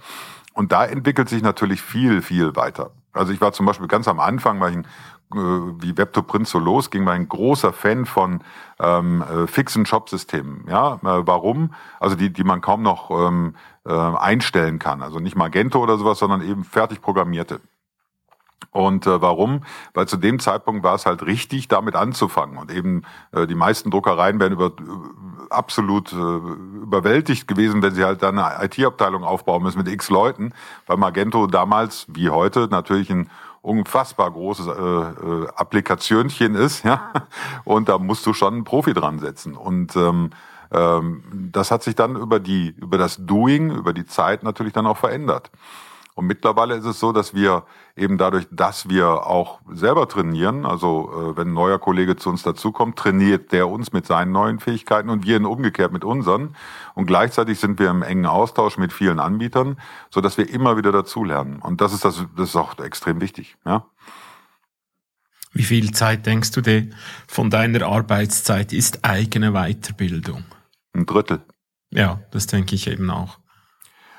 Und 0.54 0.72
da 0.72 0.86
entwickelt 0.86 1.30
sich 1.30 1.42
natürlich 1.42 1.82
viel, 1.82 2.22
viel 2.22 2.56
weiter. 2.56 2.92
Also 3.12 3.34
ich 3.34 3.42
war 3.42 3.54
zum 3.54 3.66
Beispiel 3.66 3.88
ganz 3.88 4.08
am 4.08 4.20
Anfang, 4.20 4.60
war 4.60 4.70
ich 4.70 4.78
ein 4.78 4.88
wie 5.34 5.92
Web2Print 5.92 6.46
so 6.46 6.60
losging, 6.60 7.06
war 7.06 7.14
ein 7.14 7.28
großer 7.28 7.74
Fan 7.74 8.06
von 8.06 8.42
ähm, 8.80 9.22
äh, 9.22 9.48
fixen 9.48 9.86
Shop-Systemen. 9.86 10.66
Ja, 10.70 10.96
äh, 10.96 11.00
warum? 11.28 11.74
Also 12.00 12.16
die, 12.16 12.32
die 12.32 12.44
man 12.44 12.62
kaum 12.62 12.82
noch 12.82 13.10
ähm, 13.12 13.56
äh, 13.86 13.92
einstellen 13.92 14.80
kann. 14.80 15.02
Also 15.02 15.20
nicht 15.20 15.36
Magento 15.36 15.82
oder 15.82 15.98
sowas, 15.98 16.20
sondern 16.20 16.42
eben 16.42 16.64
fertig 16.64 17.02
programmierte. 17.02 17.60
Und 18.72 19.08
äh, 19.08 19.22
warum? 19.22 19.62
Weil 19.94 20.08
zu 20.08 20.18
dem 20.18 20.40
Zeitpunkt 20.40 20.84
war 20.84 20.96
es 20.96 21.06
halt 21.06 21.26
richtig, 21.26 21.68
damit 21.68 21.96
anzufangen. 21.96 22.58
Und 22.58 22.72
eben 22.72 23.04
äh, 23.32 23.48
die 23.48 23.56
meisten 23.56 23.92
Druckereien 23.92 24.40
wären 24.40 24.54
über, 24.54 24.68
äh, 24.68 24.72
absolut 25.50 26.12
äh, 26.14 26.16
überwältigt 26.16 27.48
gewesen, 27.48 27.82
wenn 27.82 27.94
sie 27.94 28.04
halt 28.04 28.24
dann 28.24 28.40
eine 28.40 28.66
IT-Abteilung 28.66 29.24
aufbauen 29.24 29.64
müssen 29.64 29.78
mit 29.78 29.88
x 29.88 30.10
Leuten, 30.10 30.54
weil 30.88 30.98
Magento 30.98 31.48
damals, 31.48 32.06
wie 32.10 32.30
heute, 32.30 32.68
natürlich 32.70 33.10
ein 33.10 33.30
unfassbar 33.62 34.30
großes 34.30 34.68
äh, 34.68 34.72
äh, 34.72 35.48
Applikationchen 35.56 36.56
ist, 36.56 36.84
ja. 36.84 37.12
Und 37.64 37.90
da 37.90 37.98
musst 37.98 38.26
du 38.26 38.34
schon 38.34 38.54
einen 38.54 38.64
Profi 38.66 38.94
dran 38.94 39.20
setzen. 39.20 39.56
Und 39.56 39.96
ähm, 39.96 40.32
ähm, 40.72 41.24
das 41.52 41.72
hat 41.72 41.82
sich 41.82 41.96
dann 41.96 42.16
über 42.16 42.40
die, 42.40 42.76
über 42.78 42.98
das 42.98 43.18
Doing, 43.26 43.72
über 43.72 43.94
die 43.94 44.06
Zeit 44.06 44.44
natürlich 44.44 44.74
dann 44.74 44.86
auch 44.86 44.98
verändert. 44.98 45.50
Und 46.16 46.28
mittlerweile 46.28 46.76
ist 46.76 46.86
es 46.86 47.00
so, 47.00 47.12
dass 47.12 47.34
wir 47.34 47.64
eben 47.96 48.18
dadurch, 48.18 48.48
dass 48.52 48.88
wir 48.90 49.26
auch 49.26 49.60
selber 49.72 50.08
trainieren, 50.08 50.66
also 50.66 51.12
äh, 51.12 51.38
wenn 51.38 51.50
ein 51.50 51.54
neuer 51.54 51.80
Kollege 51.80 52.16
zu 52.16 52.30
uns 52.30 52.44
dazukommt, 52.44 52.98
trainiert 52.98 53.52
der 53.52 53.68
uns 53.68 53.94
mit 53.94 54.06
seinen 54.06 54.32
neuen 54.32 54.60
Fähigkeiten 54.60 55.10
und 55.10 55.26
wir 55.26 55.38
ihn 55.38 55.46
umgekehrt 55.46 55.92
mit 55.92 56.04
unseren. 56.04 56.56
Und 56.94 57.08
gleichzeitig 57.08 57.60
sind 57.60 57.80
wir 57.80 57.90
im 57.90 58.04
engen 58.04 58.28
Austausch 58.28 58.78
mit 58.78 58.94
vielen 58.94 59.20
Anbietern, 59.20 59.78
so 60.12 60.22
dass 60.22 60.38
wir 60.38 60.50
immer 60.50 60.78
wieder 60.78 60.92
dazulernen. 60.92 61.60
Und 61.60 61.82
das 61.82 61.94
ist 61.94 62.06
das, 62.06 62.24
das 62.38 62.50
ist 62.50 62.56
auch 62.56 62.78
extrem 62.80 63.20
wichtig. 63.20 63.58
Ja. 63.66 63.86
Wie 65.52 65.64
viel 65.64 65.92
Zeit 65.92 66.26
denkst 66.26 66.52
du 66.52 66.62
dir 66.62 66.90
von 67.28 67.50
deiner 67.50 67.86
Arbeitszeit 67.86 68.74
ist 68.74 69.06
eigene 69.06 69.52
Weiterbildung? 69.52 70.44
Ein 70.94 71.06
Drittel. 71.06 71.42
Ja, 71.92 72.22
das 72.32 72.48
denke 72.48 72.74
ich 72.74 72.88
eben 72.88 73.10
auch. 73.12 73.38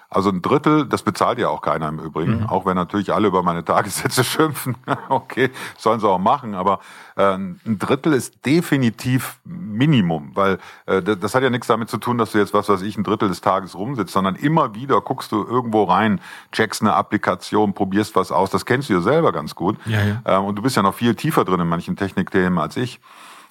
Also 0.09 0.31
ein 0.31 0.43
Drittel, 0.43 0.87
das 0.87 1.03
bezahlt 1.03 1.39
ja 1.39 1.49
auch 1.49 1.61
keiner 1.61 1.89
im 1.89 1.99
Übrigen, 1.99 2.41
mhm. 2.41 2.47
auch 2.47 2.67
wenn 2.67 2.77
natürlich 2.77 3.13
alle 3.13 3.29
über 3.29 3.43
meine 3.43 3.65
Tagessätze 3.65 4.25
schimpfen. 4.25 4.77
okay, 5.09 5.51
sollen 5.77 6.01
sie 6.01 6.09
auch 6.09 6.19
machen, 6.19 6.55
aber 6.55 6.81
äh, 7.17 7.35
ein 7.35 7.79
Drittel 7.79 8.13
ist 8.13 8.45
definitiv 8.47 9.39
Minimum, 9.45 10.33
weil 10.35 10.59
äh, 10.87 11.03
das 11.03 11.35
hat 11.35 11.43
ja 11.43 11.51
nichts 11.51 11.67
damit 11.67 11.89
zu 11.89 11.99
tun, 11.99 12.19
dass 12.19 12.33
du 12.33 12.39
jetzt 12.39 12.55
was 12.55 12.69
weiß 12.69 12.83
ich 12.83 12.97
ein 12.97 13.05
Drittel 13.05 13.29
des 13.29 13.41
Tages 13.41 13.75
rumsitzt, 13.75 14.13
sondern 14.13 14.37
immer 14.37 14.75
wieder 14.75 15.01
guckst 15.01 15.33
du 15.33 15.45
irgendwo 15.45 15.85
rein, 15.85 16.21
checkst 16.53 16.83
eine 16.83 16.95
Applikation, 16.95 17.75
probierst 17.75 18.15
was 18.15 18.31
aus. 18.31 18.51
Das 18.51 18.67
kennst 18.67 18.89
du 18.89 18.95
ja 18.95 19.01
selber 19.01 19.33
ganz 19.33 19.55
gut. 19.55 19.77
Ja, 19.87 20.03
ja. 20.03 20.23
Ähm, 20.25 20.45
und 20.45 20.57
du 20.57 20.63
bist 20.63 20.77
ja 20.77 20.83
noch 20.83 20.95
viel 20.95 21.15
tiefer 21.15 21.45
drin 21.45 21.61
in 21.61 21.69
manchen 21.69 21.97
Technikthemen 21.97 22.59
als 22.59 22.77
ich. 22.77 23.01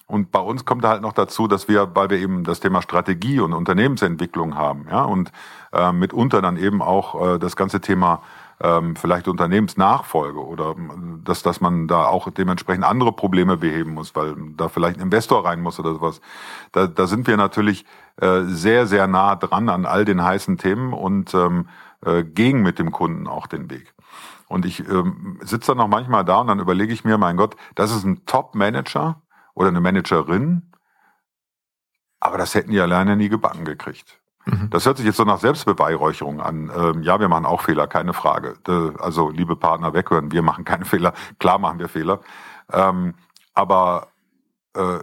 Und 0.06 0.32
bei 0.32 0.40
uns 0.40 0.66
kommt 0.66 0.84
da 0.84 0.90
halt 0.90 1.02
noch 1.02 1.14
dazu, 1.14 1.48
dass 1.48 1.68
wir, 1.68 1.96
weil 1.96 2.10
wir 2.10 2.18
eben 2.18 2.44
das 2.44 2.60
Thema 2.60 2.82
Strategie 2.82 3.40
und 3.40 3.54
Unternehmensentwicklung 3.54 4.56
haben, 4.56 4.86
ja, 4.90 5.04
und 5.04 5.32
äh, 5.72 5.92
mitunter 5.92 6.42
dann 6.42 6.58
eben 6.58 6.82
auch 6.82 7.36
äh, 7.36 7.40
das 7.40 7.56
ganze 7.56 7.80
Thema 7.82 8.22
ähm, 8.62 8.96
vielleicht 8.96 9.28
Unternehmensnachfolge 9.28 10.46
oder 10.46 10.72
äh, 10.72 10.76
dass, 11.24 11.44
dass 11.44 11.62
man 11.62 11.88
da 11.88 12.06
auch 12.06 12.30
dementsprechend 12.30 12.86
andere 12.86 13.12
Probleme 13.12 13.58
beheben 13.58 13.94
muss, 13.94 14.16
weil 14.16 14.36
da 14.58 14.70
vielleicht 14.70 14.98
ein 14.98 15.04
Investor 15.04 15.46
rein 15.46 15.62
muss 15.62 15.80
oder 15.80 15.94
sowas. 15.94 16.22
Da, 16.72 16.88
da 16.88 17.08
sind 17.08 17.28
wir 17.28 17.38
natürlich 17.38 17.86
äh, 18.22 18.42
sehr, 18.44 18.88
sehr 18.88 19.08
nah 19.08 19.36
dran 19.36 19.70
an 19.70 19.86
all 19.86 20.06
den 20.06 20.24
heißen 20.24 20.58
Themen 20.58 20.94
und 20.94 21.34
ähm, 21.34 21.68
äh, 22.06 22.24
gehen 22.24 22.62
mit 22.62 22.80
dem 22.80 22.92
Kunden 22.92 23.28
auch 23.28 23.48
den 23.48 23.70
Weg. 23.70 23.94
Und 24.48 24.66
ich 24.66 24.88
ähm, 24.88 25.40
sitze 25.42 25.72
dann 25.72 25.78
noch 25.78 25.88
manchmal 25.88 26.24
da 26.24 26.38
und 26.38 26.48
dann 26.48 26.60
überlege 26.60 26.94
ich 26.94 27.04
mir, 27.04 27.18
mein 27.18 27.38
Gott, 27.38 27.56
das 27.76 27.92
ist 27.92 28.04
ein 28.04 28.26
Top-Manager, 28.26 29.22
oder 29.54 29.70
eine 29.70 29.82
Managerin, 29.82 30.72
aber 32.20 32.38
das 32.38 32.56
hätten 32.56 32.72
die 32.72 32.80
alleine 32.80 33.16
nie 33.16 33.30
gebacken 33.30 33.66
gekriegt. 33.66 34.20
Mhm. 34.46 34.70
Das 34.70 34.86
hört 34.86 34.98
sich 34.98 35.06
jetzt 35.06 35.18
so 35.18 35.24
nach 35.24 35.40
Selbstbeweihräucherung 35.40 36.42
an. 36.42 36.72
Ähm, 36.76 37.04
ja, 37.04 37.20
wir 37.20 37.30
machen 37.30 37.46
auch 37.46 37.62
Fehler, 37.62 37.88
keine 37.88 38.14
Frage. 38.14 38.56
Also, 39.00 39.30
liebe 39.30 39.56
Partner, 39.56 39.94
weghören, 39.94 40.32
wir 40.32 40.42
machen 40.42 40.66
keine 40.66 40.86
Fehler. 40.94 41.14
Klar 41.40 41.60
machen 41.60 41.80
wir 41.80 41.90
Fehler. 41.90 42.20
Ähm, 42.72 43.16
aber 43.54 44.08
äh, 44.76 45.00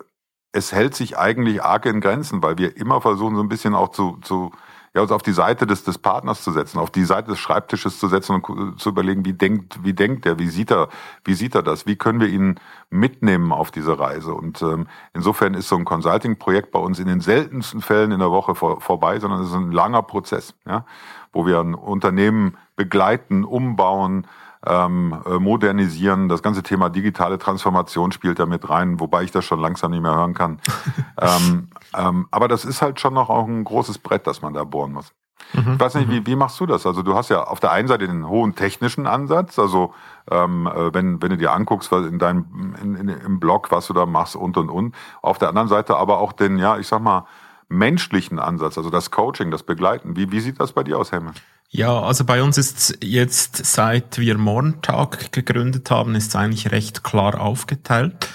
es 0.52 0.73
hält 0.73 0.95
sich 0.95 1.16
eigentlich 1.16 1.62
arg 1.62 1.87
in 1.87 2.00
Grenzen, 2.00 2.42
weil 2.42 2.59
wir 2.59 2.76
immer 2.76 3.00
versuchen, 3.00 3.37
so 3.37 3.42
ein 3.42 3.49
bisschen 3.49 3.75
auch 3.75 3.90
zu, 3.90 4.19
zu 4.23 4.50
ja, 4.94 5.02
uns 5.02 5.12
auf 5.12 5.23
die 5.23 5.32
Seite 5.32 5.66
des, 5.66 5.85
des 5.85 5.99
Partners 5.99 6.42
zu 6.42 6.50
setzen, 6.50 6.78
auf 6.78 6.90
die 6.90 7.04
Seite 7.04 7.30
des 7.30 7.38
Schreibtisches 7.38 8.00
zu 8.00 8.09
setzen 8.09 8.40
und 8.40 8.80
zu 8.80 8.88
überlegen, 8.88 9.25
wie 9.25 9.32
denkt, 9.32 9.85
wie 9.85 9.92
denkt 9.92 10.26
er, 10.26 10.38
wie 10.40 10.49
sieht 10.49 10.73
er, 10.73 10.88
wie 11.25 11.35
sieht 11.35 11.54
er 11.54 11.62
das, 11.62 11.87
wie 11.87 11.94
können 11.94 12.20
wir 12.20 12.28
ihn 12.28 12.59
mitnehmen 12.90 13.52
auf 13.52 13.70
diese 13.70 13.99
Reise. 14.00 14.35
Und 14.35 14.61
ähm, 14.62 14.88
insofern 15.14 15.54
ist 15.54 15.68
so 15.68 15.76
ein 15.76 15.85
Consulting-Projekt 15.85 16.73
bei 16.73 16.80
uns 16.80 16.99
in 16.99 17.06
den 17.06 17.20
seltensten 17.20 17.82
Fällen 17.82 18.11
in 18.11 18.18
der 18.18 18.32
Woche 18.32 18.56
vor, 18.56 18.80
vorbei, 18.80 19.20
sondern 19.20 19.42
es 19.42 19.49
ist 19.49 19.54
ein 19.54 19.70
langer 19.70 20.02
Prozess, 20.02 20.54
ja, 20.66 20.85
wo 21.32 21.47
wir 21.47 21.61
ein 21.61 21.75
Unternehmen 21.75 22.56
begleiten, 22.75 23.44
umbauen, 23.44 24.26
ähm, 24.67 25.23
äh, 25.26 25.38
modernisieren. 25.38 26.29
Das 26.29 26.43
ganze 26.43 26.62
Thema 26.62 26.90
digitale 26.90 27.38
Transformation 27.38 28.12
spielt 28.12 28.38
da 28.38 28.47
mit 28.47 28.69
rein, 28.69 29.00
wobei 29.00 29.23
ich 29.23 29.31
das 29.31 29.45
schon 29.45 29.61
langsam 29.61 29.90
nicht 29.90 30.02
mehr 30.02 30.14
hören 30.14 30.35
kann. 30.35 30.61
ähm, 31.21 31.69
ähm, 31.97 32.26
aber 32.31 32.49
das 32.49 32.64
ist 32.64 32.83
halt 32.83 33.00
schon 33.00 33.14
noch 33.14 33.31
auch 33.31 33.47
ein 33.47 33.64
großes 33.64 33.99
Brett, 33.99 34.26
das 34.26 34.43
man 34.43 34.55
da 34.55 34.64
bohren 34.64 34.93
muss. 34.93 35.12
Mhm. 35.52 35.75
Ich 35.75 35.81
weiß 35.81 35.95
nicht, 35.97 36.11
wie, 36.11 36.21
mhm. 36.21 36.26
wie 36.26 36.37
machst 36.37 36.61
du 36.61 36.67
das? 36.67 36.87
Also 36.87 37.02
du 37.02 37.14
hast 37.14 37.29
ja 37.31 37.45
auf 37.45 37.61
der 37.61 37.73
einen 37.73 37.88
Seite 37.88 38.07
den 38.07 38.29
hohen 38.29 38.55
technischen 38.55 39.07
Ansatz, 39.07 39.59
also 39.59 39.95
ähm, 40.31 40.67
äh, 40.67 40.95
wenn, 40.95 41.21
wenn 41.23 41.31
du 41.31 41.37
dir 41.37 41.52
anguckst, 41.52 41.90
was 41.90 42.07
in 42.07 42.19
deinem 42.19 42.76
in, 42.81 42.95
in, 42.97 43.09
im 43.09 43.40
Blog, 43.40 43.71
was 43.71 43.87
du 43.87 43.95
da 43.95 44.07
machst 44.07 44.37
und 44.37 44.57
und 44.57 44.69
und. 44.69 44.95
Auf 45.23 45.38
der 45.38 45.49
anderen 45.49 45.69
Seite 45.69 45.97
aber 45.97 46.19
auch 46.19 46.33
den, 46.33 46.59
ja, 46.59 46.79
ich 46.79 46.87
sag 46.87 47.00
mal, 47.00 47.26
menschlichen 47.71 48.39
Ansatz, 48.39 48.77
also 48.77 48.91
das 48.91 49.11
Coaching, 49.11 49.50
das 49.50 49.62
Begleiten. 49.62 50.17
Wie, 50.17 50.31
wie 50.31 50.41
sieht 50.41 50.61
das 50.61 50.73
bei 50.73 50.83
dir 50.83 50.99
aus, 50.99 51.12
Helme? 51.12 51.33
Ja, 51.71 52.00
also 52.00 52.25
bei 52.25 52.43
uns 52.43 52.59
ist 52.59 52.99
jetzt, 53.03 53.65
seit 53.65 54.19
wir 54.19 54.37
Morntag 54.37 55.33
gegründet 55.33 55.91
haben, 55.91 56.17
ist 56.17 56.29
es 56.29 56.37
eigentlich 56.37 56.73
recht 56.73 57.05
klar 57.05 57.41
aufgeteilt. 57.41 58.29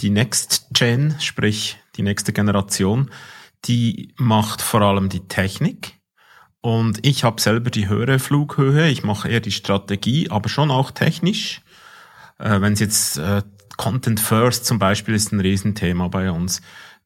Die 0.00 0.10
Next 0.10 0.66
Gen, 0.72 1.16
sprich 1.18 1.78
die 1.96 2.02
nächste 2.02 2.32
Generation, 2.32 3.10
die 3.64 4.12
macht 4.16 4.60
vor 4.60 4.82
allem 4.82 5.08
die 5.08 5.26
Technik. 5.26 5.94
Und 6.60 7.04
ich 7.04 7.24
habe 7.24 7.40
selber 7.40 7.70
die 7.70 7.88
höhere 7.88 8.18
Flughöhe, 8.18 8.88
ich 8.88 9.02
mache 9.02 9.28
eher 9.28 9.40
die 9.40 9.50
Strategie, 9.52 10.30
aber 10.30 10.48
schon 10.48 10.70
auch 10.70 10.90
technisch. 10.90 11.62
Äh, 12.38 12.60
Wenn 12.60 12.74
es 12.74 12.80
jetzt 12.80 13.16
äh, 13.16 13.42
Content 13.78 14.20
First 14.20 14.66
zum 14.66 14.78
Beispiel 14.78 15.14
ist 15.14 15.32
ein 15.32 15.40
Riesenthema 15.40 16.08
bei 16.08 16.30
uns 16.30 16.60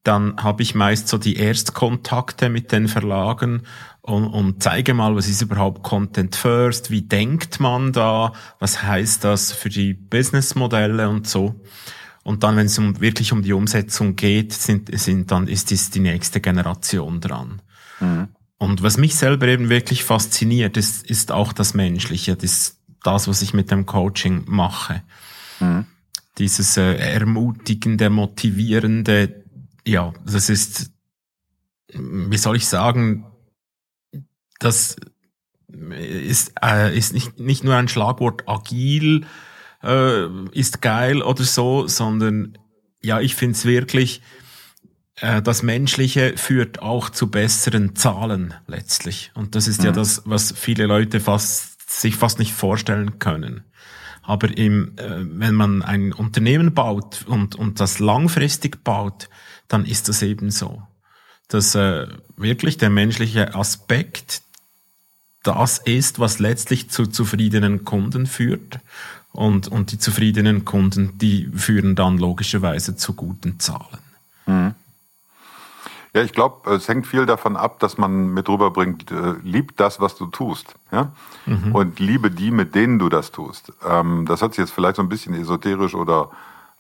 dann 0.07 0.37
habe 0.37 0.63
ich 0.63 0.75
meist 0.75 1.09
so 1.09 1.19
die 1.19 1.37
Erstkontakte 1.37 2.49
mit 2.49 2.73
den 2.73 2.89
Verlagen 2.89 3.63
und, 4.03 4.27
und 4.27 4.63
zeige 4.63 4.95
mal, 4.95 5.17
was 5.17 5.29
ist 5.29 5.43
überhaupt 5.43 5.83
Content 5.83 6.37
First, 6.37 6.91
wie 6.91 7.03
denkt 7.03 7.59
man 7.59 7.93
da, 7.93 8.33
was 8.61 8.83
heißt 8.83 9.25
das 9.25 9.53
für 9.53 9.69
die 9.69 9.95
Businessmodelle 9.95 11.09
und 11.09 11.27
so. 11.27 11.61
Und 12.23 12.43
dann, 12.43 12.57
wenn 12.57 12.67
es 12.67 12.79
um, 12.79 13.01
wirklich 13.01 13.33
um 13.33 13.43
die 13.43 13.53
Umsetzung 13.53 14.17
geht, 14.17 14.53
sind, 14.53 14.97
sind 14.99 15.31
dann 15.31 15.49
ist 15.49 15.73
es 15.73 15.91
die 15.91 16.01
nächste 16.01 16.41
Generation 16.41 17.21
dran. 17.21 17.63
Mhm. 18.01 18.29
Und 18.59 18.83
was 18.83 18.97
mich 18.97 19.17
selber 19.17 19.49
eben 19.49 19.69
wirklich 19.69 20.05
fasziniert, 20.05 20.77
ist, 20.77 21.09
ist 21.09 21.31
auch 21.31 21.53
das 21.53 21.75
Menschliche, 21.75 22.37
das, 22.37 22.79
das, 23.03 23.29
was 23.29 23.43
ich 23.43 23.55
mit 23.55 23.71
dem 23.71 23.87
Coaching 23.87 24.45
mache. 24.47 25.03
Mhm. 25.61 25.85
Dieses 26.39 26.77
äh, 26.77 26.95
ermutigende, 26.95 28.11
motivierende, 28.11 29.46
ja, 29.87 30.13
das 30.25 30.51
ist, 30.51 30.91
wie 31.93 32.37
soll 32.37 32.57
ich 32.57 32.67
sagen, 32.67 33.27
das 34.59 34.97
ist, 35.69 36.53
äh, 36.63 36.97
ist 36.97 37.13
nicht, 37.15 37.39
nicht 37.39 37.65
nur 37.65 37.77
ein 37.77 37.89
Schlagwort 37.89 38.49
agil, 38.49 39.27
äh, 39.83 40.27
ist 40.53 40.83
geil 40.83 41.23
oder 41.23 41.45
so, 41.45 41.87
sondern 41.87 42.59
ja, 43.03 43.21
ich 43.21 43.35
finde 43.35 43.53
es 43.53 43.65
wirklich, 43.65 44.23
äh, 45.17 45.41
das 45.43 45.63
Menschliche 45.63 46.37
führt 46.37 46.83
auch 46.83 47.11
zu 47.11 47.31
besseren 47.31 47.95
Zahlen 47.95 48.55
letztlich. 48.67 49.31
Und 49.35 49.55
das 49.55 49.69
ist 49.69 49.81
mhm. 49.81 49.87
ja 49.87 49.93
das, 49.93 50.23
was 50.25 50.53
viele 50.53 50.87
Leute 50.87 51.21
fast, 51.21 51.91
sich 51.91 52.17
fast 52.17 52.39
nicht 52.39 52.53
vorstellen 52.53 53.19
können. 53.19 53.65
Aber 54.23 54.57
im, 54.57 54.97
äh, 54.97 55.21
wenn 55.21 55.55
man 55.55 55.83
ein 55.83 56.13
Unternehmen 56.13 56.75
baut 56.75 57.25
und, 57.29 57.55
und 57.55 57.79
das 57.79 58.01
langfristig 58.01 58.83
baut, 58.83 59.29
dann 59.69 59.85
ist 59.85 60.09
das 60.09 60.23
eben 60.23 60.51
so. 60.51 60.83
Dass 61.49 61.75
äh, 61.75 62.09
wirklich 62.37 62.77
der 62.77 62.91
menschliche 62.91 63.55
Aspekt 63.55 64.43
das 65.47 65.79
ist, 65.79 66.19
was 66.19 66.39
letztlich 66.41 66.91
zu 66.91 67.07
zufriedenen 67.07 67.85
Kunden 67.85 68.27
führt. 68.27 68.81
Und, 69.33 69.69
und 69.69 69.93
die 69.93 69.99
zufriedenen 69.99 70.65
Kunden, 70.65 71.19
die 71.19 71.49
führen 71.55 71.95
dann 71.95 72.19
logischerweise 72.19 72.97
zu 72.97 73.13
guten 73.13 73.61
Zahlen. 73.61 73.99
Mhm. 74.47 74.75
Ja, 76.15 76.23
ich 76.23 76.33
glaube, 76.33 76.71
es 76.71 76.89
hängt 76.89 77.07
viel 77.07 77.27
davon 77.27 77.57
ab, 77.57 77.79
dass 77.79 77.99
man 77.99 78.33
mit 78.33 78.49
rüberbringt, 78.49 79.11
äh, 79.11 79.35
lieb 79.43 79.77
das, 79.77 80.01
was 80.01 80.17
du 80.17 80.27
tust. 80.27 80.75
Ja? 80.91 81.13
Mhm. 81.45 81.75
Und 81.75 82.01
liebe 82.01 82.31
die, 82.31 82.51
mit 82.51 82.75
denen 82.75 82.99
du 82.99 83.11
das 83.11 83.31
tust. 83.31 83.73
Ähm, 83.87 84.25
das 84.27 84.41
hört 84.41 84.55
sich 84.55 84.63
jetzt 84.63 84.73
vielleicht 84.73 84.97
so 84.97 85.03
ein 85.03 85.11
bisschen 85.11 85.35
esoterisch 85.35 85.95
oder, 85.95 86.31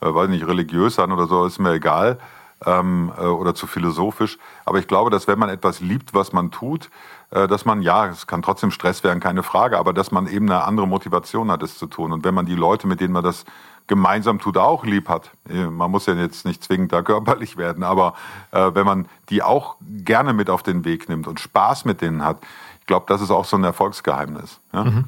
äh, 0.00 0.06
weiß 0.06 0.30
nicht, 0.30 0.46
religiös 0.46 0.98
an 0.98 1.12
oder 1.12 1.26
so, 1.26 1.44
ist 1.44 1.58
mir 1.58 1.74
egal 1.74 2.18
ähm, 2.64 3.12
äh, 3.18 3.22
oder 3.22 3.54
zu 3.54 3.66
philosophisch. 3.66 4.38
Aber 4.64 4.78
ich 4.78 4.86
glaube, 4.86 5.10
dass 5.10 5.28
wenn 5.28 5.38
man 5.38 5.48
etwas 5.48 5.80
liebt, 5.80 6.14
was 6.14 6.32
man 6.32 6.50
tut, 6.50 6.90
äh, 7.30 7.46
dass 7.48 7.64
man, 7.64 7.82
ja, 7.82 8.06
es 8.06 8.26
kann 8.26 8.42
trotzdem 8.42 8.70
Stress 8.70 9.04
werden, 9.04 9.20
keine 9.20 9.42
Frage, 9.42 9.78
aber 9.78 9.92
dass 9.92 10.10
man 10.10 10.26
eben 10.26 10.50
eine 10.50 10.64
andere 10.64 10.86
Motivation 10.86 11.50
hat, 11.50 11.62
es 11.62 11.76
zu 11.78 11.86
tun. 11.86 12.12
Und 12.12 12.24
wenn 12.24 12.34
man 12.34 12.46
die 12.46 12.54
Leute, 12.54 12.86
mit 12.86 13.00
denen 13.00 13.12
man 13.12 13.24
das 13.24 13.44
gemeinsam 13.86 14.38
tut, 14.40 14.56
auch 14.56 14.84
lieb 14.84 15.08
hat, 15.08 15.30
äh, 15.48 15.66
man 15.66 15.90
muss 15.90 16.06
ja 16.06 16.14
jetzt 16.14 16.44
nicht 16.44 16.64
zwingend 16.64 16.92
da 16.92 17.02
körperlich 17.02 17.56
werden, 17.56 17.82
aber 17.82 18.14
äh, 18.52 18.70
wenn 18.74 18.86
man 18.86 19.08
die 19.28 19.42
auch 19.42 19.76
gerne 19.80 20.32
mit 20.32 20.50
auf 20.50 20.62
den 20.62 20.84
Weg 20.84 21.08
nimmt 21.08 21.26
und 21.26 21.40
Spaß 21.40 21.84
mit 21.84 22.00
denen 22.00 22.24
hat, 22.24 22.38
ich 22.80 22.86
glaube, 22.86 23.06
das 23.08 23.20
ist 23.20 23.30
auch 23.30 23.44
so 23.44 23.56
ein 23.56 23.64
Erfolgsgeheimnis. 23.64 24.60
Ja, 24.72 24.84
mhm. 24.84 25.04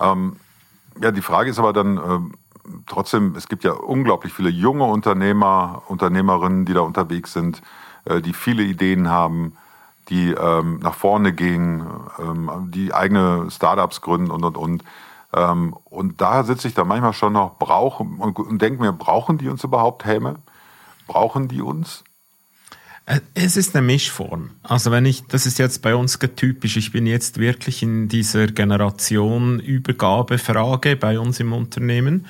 ähm, 0.00 0.36
ja 1.00 1.10
die 1.10 1.22
Frage 1.22 1.50
ist 1.50 1.58
aber 1.58 1.72
dann, 1.72 1.96
äh, 1.96 2.20
trotzdem, 2.88 3.34
es 3.36 3.48
gibt 3.48 3.64
ja 3.64 3.72
unglaublich 3.72 4.32
viele 4.32 4.50
junge 4.50 4.84
Unternehmer, 4.84 5.82
Unternehmerinnen, 5.86 6.64
die 6.64 6.74
da 6.74 6.80
unterwegs 6.80 7.32
sind, 7.32 7.62
äh, 8.04 8.20
die 8.20 8.32
viele 8.32 8.62
Ideen 8.62 9.08
haben, 9.08 9.56
die 10.08 10.30
ähm, 10.30 10.80
nach 10.80 10.94
vorne 10.94 11.32
gehen, 11.32 11.86
ähm, 12.18 12.70
die 12.72 12.94
eigene 12.94 13.50
Startups 13.50 14.00
gründen 14.00 14.30
und 14.30 14.44
und 14.44 14.56
und. 14.56 14.84
Ähm, 15.34 15.76
und 15.84 16.20
da 16.20 16.44
sitze 16.44 16.68
ich 16.68 16.74
da 16.74 16.84
manchmal 16.84 17.12
schon 17.12 17.34
noch 17.34 17.58
brauchen 17.58 18.18
und, 18.18 18.38
und 18.38 18.62
denke 18.62 18.82
mir, 18.82 18.92
brauchen 18.92 19.38
die 19.38 19.48
uns 19.48 19.62
überhaupt 19.64 20.04
Helme? 20.04 20.36
Brauchen 21.06 21.48
die 21.48 21.60
uns? 21.60 22.04
Äh, 23.08 23.20
es 23.34 23.56
ist 23.56 23.74
eine 23.74 23.86
Mischform. 23.86 24.50
Also 24.62 24.90
wenn 24.90 25.06
ich, 25.06 25.26
das 25.26 25.46
ist 25.46 25.58
jetzt 25.58 25.82
bei 25.82 25.94
uns 25.94 26.18
typisch, 26.18 26.76
ich 26.76 26.92
bin 26.92 27.06
jetzt 27.06 27.38
wirklich 27.38 27.82
in 27.82 28.08
dieser 28.08 28.46
Generation 28.46 29.60
Übergabefrage 29.60 30.96
bei 30.96 31.18
uns 31.18 31.40
im 31.40 31.52
Unternehmen. 31.52 32.26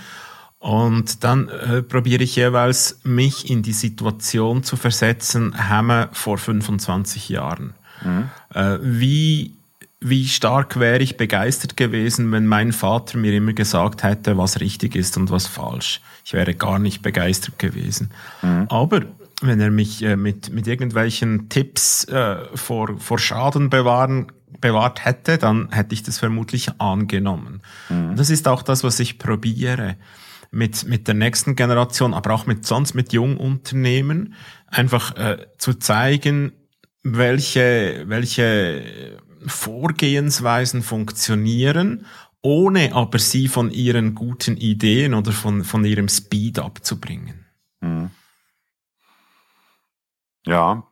Und 0.59 1.23
dann 1.23 1.49
äh, 1.49 1.83
probiere 1.83 2.25
ich 2.25 2.35
jeweils, 2.35 3.00
mich 3.05 3.49
in 3.49 3.62
die 3.62 3.73
Situation 3.73 4.65
zu 4.65 4.77
versetzen, 4.77 5.69
haben 5.69 5.87
wir 5.87 6.09
vor 6.12 6.37
25 6.37 7.29
Jahren. 7.29 7.75
Mhm. 8.03 8.31
Äh, 8.55 8.79
wie, 8.83 9.53
wie 10.00 10.27
stark 10.27 10.81
wäre 10.81 10.99
ich 10.99 11.17
begeistert 11.17 11.77
gewesen, 11.77 12.33
wenn 12.33 12.47
mein 12.47 12.73
Vater 12.73 13.19
mir 13.19 13.33
immer 13.35 13.53
gesagt 13.53 14.03
hätte, 14.03 14.37
was 14.37 14.61
richtig 14.61 14.97
ist 14.97 15.17
und 15.17 15.31
was 15.31 15.47
falsch. 15.47 16.00
Ich 16.25 16.33
wäre 16.33 16.55
gar 16.55 16.81
nicht 16.81 17.03
begeistert 17.03 17.59
gewesen. 17.61 18.11
Mhm. 18.43 18.67
Aber 18.69 19.03
wenn 19.41 19.61
er 19.61 19.71
mich 19.71 20.03
äh, 20.03 20.17
mit, 20.17 20.53
mit 20.53 20.67
irgendwelchen 20.67 21.49
Tipps 21.49 22.03
äh, 22.05 22.37
vor, 22.55 22.99
vor 22.99 23.21
Schaden 23.21 23.71
bewahren 23.71 24.33
bewahrt 24.61 25.05
hätte, 25.05 25.38
dann 25.38 25.69
hätte 25.71 25.95
ich 25.95 26.03
das 26.03 26.19
vermutlich 26.19 26.81
angenommen. 26.81 27.61
Mhm. 27.88 28.17
Das 28.17 28.29
ist 28.29 28.49
auch 28.49 28.62
das, 28.62 28.83
was 28.83 28.99
ich 28.99 29.19
probiere 29.19 29.95
mit, 30.50 30.85
mit 30.87 31.07
der 31.09 31.14
nächsten 31.14 31.57
Generation, 31.57 32.14
aber 32.14 32.33
auch 32.33 32.47
mit 32.47 32.67
sonst 32.67 32.95
mit 32.95 33.12
Jungunternehmen, 33.12 34.35
einfach 34.67 35.17
äh, 35.17 35.47
zu 35.59 35.75
zeigen, 35.75 36.52
welche, 37.02 38.05
welche 38.07 39.19
Vorgehensweisen 39.47 40.83
funktionieren, 40.83 42.07
ohne 42.43 42.95
aber 42.95 43.19
sie 43.19 43.49
von 43.49 43.71
ihren 43.71 44.14
guten 44.14 44.57
Ideen 44.57 45.14
oder 45.14 45.33
von, 45.33 45.64
von 45.64 45.85
ihrem 45.85 46.09
Speed 46.09 46.59
abzubringen. 46.59 47.47
Mhm. 47.81 48.11
Ja, 50.47 50.85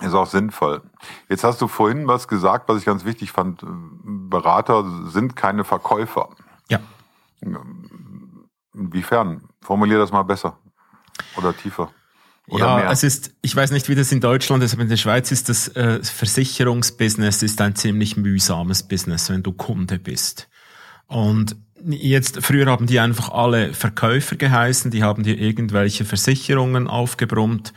ist 0.00 0.12
auch 0.12 0.26
sinnvoll. 0.26 0.82
Jetzt 1.28 1.44
hast 1.44 1.62
du 1.62 1.68
vorhin 1.68 2.06
was 2.06 2.28
gesagt, 2.28 2.68
was 2.68 2.78
ich 2.78 2.84
ganz 2.84 3.04
wichtig 3.06 3.32
fand. 3.32 3.64
Berater 3.64 4.84
sind 5.08 5.36
keine 5.36 5.64
Verkäufer. 5.64 6.28
Ja. 6.68 6.80
Inwiefern? 8.76 9.42
Formulier 9.62 9.98
das 9.98 10.12
mal 10.12 10.22
besser 10.22 10.58
oder 11.36 11.56
tiefer. 11.56 11.90
Oder 12.48 12.66
ja, 12.66 12.76
mehr. 12.76 12.90
es 12.90 13.02
ist, 13.02 13.34
ich 13.42 13.56
weiß 13.56 13.72
nicht, 13.72 13.88
wie 13.88 13.96
das 13.96 14.12
in 14.12 14.20
Deutschland 14.20 14.62
ist, 14.62 14.74
aber 14.74 14.82
in 14.82 14.88
der 14.88 14.96
Schweiz 14.96 15.32
ist 15.32 15.48
das 15.48 15.68
äh, 15.68 16.00
Versicherungsbusiness 16.02 17.42
ist 17.42 17.60
ein 17.60 17.74
ziemlich 17.74 18.16
mühsames 18.16 18.84
Business, 18.84 19.30
wenn 19.30 19.42
du 19.42 19.52
Kunde 19.52 19.98
bist. 19.98 20.48
Und 21.08 21.56
jetzt, 21.84 22.44
früher 22.44 22.66
haben 22.66 22.86
die 22.86 23.00
einfach 23.00 23.30
alle 23.30 23.72
Verkäufer 23.72 24.36
geheißen, 24.36 24.90
die 24.92 25.02
haben 25.02 25.24
dir 25.24 25.36
irgendwelche 25.36 26.04
Versicherungen 26.04 26.86
aufgebrummt 26.86 27.72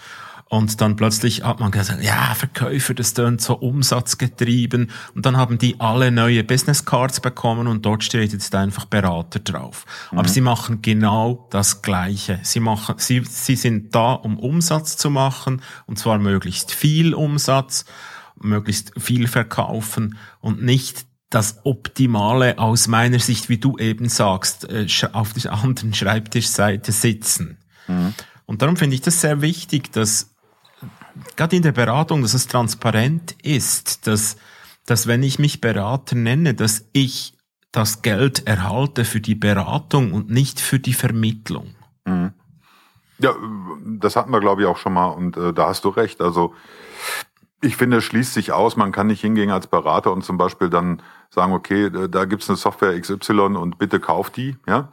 und 0.49 0.81
dann 0.81 0.95
plötzlich 0.95 1.43
hat 1.43 1.59
man 1.59 1.69
gesagt, 1.69 2.03
ja, 2.03 2.33
Verkäufer, 2.33 2.95
das 2.95 3.13
tönt 3.13 3.39
so 3.39 3.53
umsatzgetrieben. 3.53 4.89
Und 5.13 5.25
dann 5.27 5.37
haben 5.37 5.59
die 5.59 5.79
alle 5.79 6.09
neue 6.09 6.43
Business 6.43 6.85
Cards 6.85 7.19
bekommen 7.19 7.67
und 7.67 7.85
dort 7.85 8.03
steht 8.03 8.33
jetzt 8.33 8.55
einfach 8.55 8.85
Berater 8.85 9.39
drauf. 9.39 9.85
Mhm. 10.11 10.17
Aber 10.17 10.27
sie 10.27 10.41
machen 10.41 10.81
genau 10.81 11.47
das 11.51 11.83
Gleiche. 11.83 12.39
Sie 12.41 12.59
machen, 12.59 12.95
sie, 12.97 13.21
sie 13.23 13.55
sind 13.55 13.93
da, 13.93 14.13
um 14.13 14.39
Umsatz 14.39 14.97
zu 14.97 15.11
machen 15.11 15.61
und 15.85 15.99
zwar 15.99 16.17
möglichst 16.17 16.71
viel 16.71 17.13
Umsatz, 17.13 17.85
möglichst 18.41 18.91
viel 18.99 19.27
verkaufen 19.27 20.17
und 20.39 20.63
nicht 20.63 21.05
das 21.29 21.59
Optimale 21.63 22.57
aus 22.57 22.87
meiner 22.87 23.19
Sicht, 23.19 23.49
wie 23.49 23.59
du 23.59 23.77
eben 23.77 24.09
sagst, 24.09 24.67
äh, 24.67 24.87
auf 25.11 25.33
der 25.33 25.53
anderen 25.63 25.93
Schreibtischseite 25.93 26.91
sitzen. 26.91 27.59
Mhm. 27.87 28.15
Und 28.47 28.63
darum 28.63 28.77
finde 28.77 28.95
ich 28.95 29.01
das 29.01 29.21
sehr 29.21 29.41
wichtig, 29.41 29.91
dass 29.91 30.31
gerade 31.35 31.55
in 31.55 31.61
der 31.61 31.71
Beratung, 31.71 32.21
dass 32.21 32.33
es 32.33 32.47
transparent 32.47 33.35
ist, 33.43 34.07
dass, 34.07 34.37
dass 34.85 35.07
wenn 35.07 35.23
ich 35.23 35.39
mich 35.39 35.61
Berater 35.61 36.15
nenne, 36.15 36.53
dass 36.53 36.85
ich 36.93 37.33
das 37.71 38.01
Geld 38.01 38.47
erhalte 38.47 39.05
für 39.05 39.21
die 39.21 39.35
Beratung 39.35 40.13
und 40.13 40.29
nicht 40.29 40.59
für 40.59 40.79
die 40.79 40.93
Vermittlung. 40.93 41.75
Mhm. 42.05 42.33
Ja, 43.19 43.33
das 43.85 44.15
hatten 44.15 44.31
wir, 44.31 44.39
glaube 44.39 44.61
ich, 44.61 44.67
auch 44.67 44.77
schon 44.77 44.93
mal 44.93 45.07
und 45.07 45.35
äh, 45.35 45.53
da 45.53 45.67
hast 45.67 45.83
du 45.83 45.89
recht. 45.89 46.21
Also 46.21 46.53
ich 47.61 47.75
finde, 47.75 47.97
es 47.97 48.05
schließt 48.05 48.33
sich 48.33 48.53
aus. 48.53 48.77
Man 48.77 48.91
kann 48.91 49.07
nicht 49.07 49.21
hingehen 49.21 49.51
als 49.51 49.67
Berater 49.67 50.13
und 50.13 50.23
zum 50.23 50.37
Beispiel 50.37 50.69
dann 50.69 51.01
sagen, 51.29 51.53
okay, 51.53 51.85
äh, 51.85 52.09
da 52.09 52.25
gibt's 52.25 52.49
eine 52.49 52.57
Software 52.57 52.99
XY 52.99 53.57
und 53.57 53.77
bitte 53.77 53.99
kauf 53.99 54.29
die. 54.29 54.57
Ja. 54.67 54.91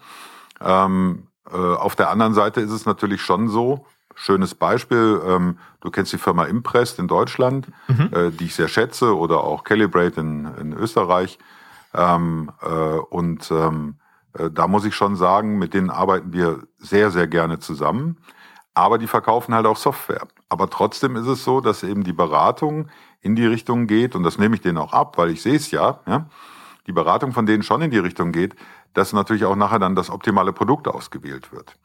Ähm, 0.61 1.29
äh, 1.51 1.57
auf 1.57 1.95
der 1.95 2.11
anderen 2.11 2.35
Seite 2.35 2.61
ist 2.61 2.73
es 2.73 2.87
natürlich 2.87 3.23
schon 3.23 3.49
so, 3.49 3.87
schönes 4.17 4.55
Beispiel, 4.55 5.21
ähm, 5.25 5.59
du 5.81 5.91
kennst 5.91 6.13
die 6.13 6.19
Firma 6.19 6.47
Imprest 6.47 6.99
in 6.99 7.07
Deutschland, 7.07 7.69
mhm. 7.87 8.11
äh, 8.13 8.31
die 8.31 8.47
ich 8.47 8.55
sehr 8.57 8.67
schätze, 8.67 9.17
oder 9.17 9.45
auch 9.45 9.63
Calibrate 9.63 10.21
in, 10.21 10.47
in 10.61 10.73
Österreich. 10.73 11.39
Ähm, 11.95 12.51
äh, 12.63 12.67
und 12.67 13.49
ähm, 13.53 13.97
äh, 14.33 14.51
da 14.51 14.67
muss 14.67 14.85
ich 14.85 14.95
schon 14.95 15.15
sagen, 15.17 15.59
mit 15.59 15.75
denen 15.75 15.91
arbeiten 15.91 16.33
wir 16.33 16.65
sehr, 16.79 17.11
sehr 17.11 17.29
gerne 17.29 17.61
zusammen. 17.61 18.17
Aber 18.75 18.99
die 18.99 19.07
verkaufen 19.07 19.55
halt 19.55 19.67
auch 19.67 19.77
Software. 19.77 20.27
Aber 20.49 20.69
trotzdem 20.69 21.17
ist 21.17 21.27
es 21.27 21.45
so, 21.45 21.61
dass 21.61 21.83
eben 21.83 22.03
die 22.03 22.13
Beratung 22.13 22.89
in 23.21 23.37
die 23.37 23.47
Richtung 23.47 23.87
geht, 23.87 24.15
und 24.15 24.23
das 24.23 24.39
nehme 24.39 24.57
ich 24.57 24.63
denen 24.63 24.79
auch 24.79 24.93
ab, 24.93 25.19
weil 25.19 25.31
ich 25.31 25.43
sehe 25.43 25.57
es 25.57 25.71
ja, 25.71 26.01
ja, 26.07 26.27
die 26.87 26.93
Beratung 26.93 27.33
von 27.33 27.47
denen 27.47 27.63
schon 27.63 27.83
in 27.83 27.91
die 27.91 27.99
Richtung 27.99 28.33
geht, 28.33 28.55
dass 28.95 29.13
natürlich 29.13 29.45
auch 29.45 29.57
nachher 29.57 29.79
dann 29.79 29.95
das 29.95 30.11
optimale 30.11 30.53
Produkt 30.53 30.89
ausgewählt 30.89 31.53
wird. 31.53 31.77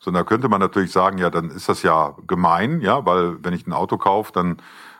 So, 0.00 0.10
da 0.10 0.24
könnte 0.24 0.48
man 0.48 0.60
natürlich 0.60 0.92
sagen, 0.92 1.18
ja, 1.18 1.30
dann 1.30 1.50
ist 1.50 1.68
das 1.68 1.82
ja 1.82 2.14
gemein, 2.26 2.80
ja, 2.80 3.04
weil 3.06 3.42
wenn 3.42 3.54
ich 3.54 3.66
ein 3.66 3.72
Auto 3.72 3.96
kaufe, 3.96 4.32
dann 4.32 4.58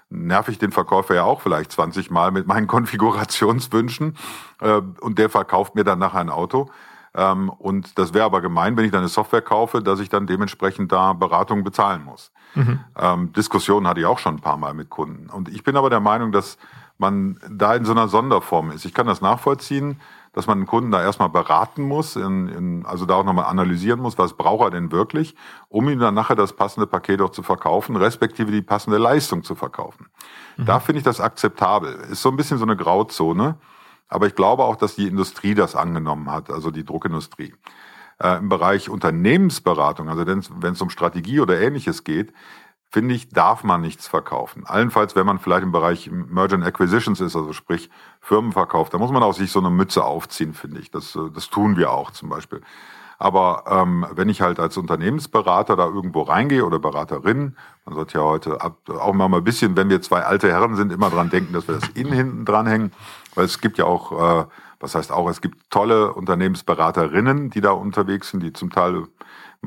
nerv 0.08 0.48
ich 0.48 0.58
den 0.58 0.72
Verkäufer 0.72 1.14
ja 1.14 1.24
auch 1.24 1.40
vielleicht 1.40 1.72
20 1.72 2.10
Mal 2.10 2.30
mit 2.30 2.46
meinen 2.46 2.66
Konfigurationswünschen 2.68 4.16
äh, 4.60 4.80
und 5.00 5.18
der 5.18 5.30
verkauft 5.30 5.74
mir 5.74 5.84
dann 5.84 5.98
nachher 5.98 6.20
ein 6.20 6.30
Auto. 6.30 6.70
Ähm, 7.14 7.48
und 7.48 7.98
das 7.98 8.14
wäre 8.14 8.24
aber 8.24 8.40
gemein, 8.40 8.76
wenn 8.76 8.84
ich 8.84 8.90
dann 8.90 9.00
eine 9.00 9.08
Software 9.08 9.42
kaufe, 9.42 9.82
dass 9.82 10.00
ich 10.00 10.08
dann 10.08 10.26
dementsprechend 10.26 10.92
da 10.92 11.12
Beratung 11.12 11.64
bezahlen 11.64 12.04
muss. 12.04 12.30
Mhm. 12.54 12.80
Ähm, 12.96 13.32
Diskussionen 13.32 13.86
hatte 13.86 14.00
ich 14.00 14.06
auch 14.06 14.18
schon 14.18 14.36
ein 14.36 14.40
paar 14.40 14.56
Mal 14.56 14.74
mit 14.74 14.90
Kunden. 14.90 15.30
Und 15.30 15.48
ich 15.48 15.64
bin 15.64 15.76
aber 15.76 15.90
der 15.90 16.00
Meinung, 16.00 16.32
dass 16.32 16.58
man 16.98 17.38
da 17.50 17.74
in 17.74 17.84
so 17.84 17.92
einer 17.92 18.08
Sonderform 18.08 18.70
ist. 18.70 18.84
Ich 18.84 18.94
kann 18.94 19.06
das 19.06 19.20
nachvollziehen, 19.20 20.00
dass 20.36 20.46
man 20.46 20.58
einen 20.58 20.66
Kunden 20.66 20.90
da 20.90 21.02
erstmal 21.02 21.30
beraten 21.30 21.82
muss, 21.82 22.14
in, 22.14 22.48
in, 22.48 22.86
also 22.86 23.06
da 23.06 23.14
auch 23.14 23.24
nochmal 23.24 23.46
analysieren 23.46 24.00
muss, 24.00 24.18
was 24.18 24.34
braucht 24.34 24.66
er 24.66 24.70
denn 24.70 24.92
wirklich, 24.92 25.34
um 25.70 25.88
ihm 25.88 25.98
dann 25.98 26.12
nachher 26.12 26.36
das 26.36 26.52
passende 26.52 26.86
Paket 26.86 27.22
auch 27.22 27.30
zu 27.30 27.42
verkaufen, 27.42 27.96
respektive 27.96 28.52
die 28.52 28.60
passende 28.60 28.98
Leistung 28.98 29.42
zu 29.44 29.54
verkaufen. 29.54 30.08
Mhm. 30.58 30.66
Da 30.66 30.78
finde 30.78 30.98
ich 30.98 31.04
das 31.04 31.22
akzeptabel. 31.22 31.94
Ist 32.10 32.20
so 32.20 32.28
ein 32.28 32.36
bisschen 32.36 32.58
so 32.58 32.66
eine 32.66 32.76
Grauzone. 32.76 33.56
Aber 34.08 34.26
ich 34.26 34.34
glaube 34.34 34.64
auch, 34.64 34.76
dass 34.76 34.94
die 34.94 35.08
Industrie 35.08 35.54
das 35.54 35.74
angenommen 35.74 36.30
hat, 36.30 36.50
also 36.50 36.70
die 36.70 36.84
Druckindustrie. 36.84 37.54
Äh, 38.22 38.36
Im 38.36 38.50
Bereich 38.50 38.90
Unternehmensberatung, 38.90 40.10
also 40.10 40.26
wenn 40.26 40.72
es 40.72 40.82
um 40.82 40.90
Strategie 40.90 41.40
oder 41.40 41.58
ähnliches 41.58 42.04
geht, 42.04 42.34
finde 42.90 43.14
ich, 43.14 43.28
darf 43.28 43.64
man 43.64 43.80
nichts 43.80 44.06
verkaufen. 44.06 44.64
Allenfalls, 44.66 45.16
wenn 45.16 45.26
man 45.26 45.38
vielleicht 45.38 45.64
im 45.64 45.72
Bereich 45.72 46.10
Merger 46.10 46.54
and 46.56 46.64
Acquisitions 46.64 47.20
ist, 47.20 47.36
also 47.36 47.52
sprich 47.52 47.90
Firmen 48.20 48.52
verkauft, 48.52 48.94
da 48.94 48.98
muss 48.98 49.10
man 49.10 49.22
auch 49.22 49.34
sich 49.34 49.50
so 49.52 49.58
eine 49.58 49.70
Mütze 49.70 50.04
aufziehen, 50.04 50.54
finde 50.54 50.80
ich. 50.80 50.90
Das, 50.90 51.14
äh, 51.16 51.30
das 51.34 51.50
tun 51.50 51.76
wir 51.76 51.90
auch 51.90 52.10
zum 52.10 52.28
Beispiel. 52.28 52.62
Aber 53.18 53.64
ähm, 53.66 54.06
wenn 54.12 54.28
ich 54.28 54.42
halt 54.42 54.60
als 54.60 54.76
Unternehmensberater 54.76 55.74
da 55.74 55.86
irgendwo 55.86 56.22
reingehe 56.22 56.64
oder 56.64 56.78
Beraterin, 56.78 57.56
man 57.86 57.94
sollte 57.94 58.18
ja 58.18 58.24
heute 58.24 58.58
auch 58.60 59.12
mal 59.14 59.32
ein 59.32 59.44
bisschen, 59.44 59.76
wenn 59.76 59.88
wir 59.88 60.02
zwei 60.02 60.22
alte 60.22 60.48
Herren 60.48 60.76
sind, 60.76 60.92
immer 60.92 61.08
dran 61.08 61.30
denken, 61.30 61.54
dass 61.54 61.66
wir 61.66 61.76
das 61.76 61.88
innen 61.94 62.12
hinten 62.12 62.44
dranhängen, 62.44 62.92
weil 63.34 63.46
es 63.46 63.60
gibt 63.60 63.78
ja 63.78 63.86
auch, 63.86 64.42
äh, 64.42 64.46
was 64.80 64.94
heißt 64.94 65.10
auch, 65.12 65.30
es 65.30 65.40
gibt 65.40 65.70
tolle 65.70 66.12
Unternehmensberaterinnen, 66.12 67.48
die 67.48 67.62
da 67.62 67.70
unterwegs 67.70 68.30
sind, 68.30 68.42
die 68.42 68.52
zum 68.52 68.70
Teil 68.70 69.06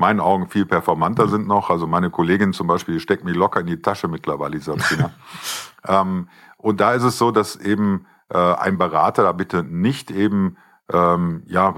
meinen 0.00 0.20
Augen 0.20 0.48
viel 0.48 0.66
performanter 0.66 1.28
sind 1.28 1.46
noch. 1.46 1.70
Also 1.70 1.86
meine 1.86 2.10
Kollegin 2.10 2.52
zum 2.52 2.66
Beispiel, 2.66 2.94
die 2.94 3.00
steckt 3.00 3.24
mir 3.24 3.32
locker 3.32 3.60
in 3.60 3.66
die 3.66 3.80
Tasche 3.80 4.08
mittlerweile, 4.08 4.58
die 4.58 4.64
Sabrina. 4.64 5.10
ähm, 5.86 6.28
und 6.56 6.80
da 6.80 6.94
ist 6.94 7.04
es 7.04 7.18
so, 7.18 7.30
dass 7.30 7.56
eben 7.56 8.06
äh, 8.30 8.38
ein 8.38 8.78
Berater 8.78 9.22
da 9.22 9.32
bitte 9.32 9.62
nicht 9.62 10.10
eben 10.10 10.56
ähm, 10.92 11.42
ja, 11.46 11.74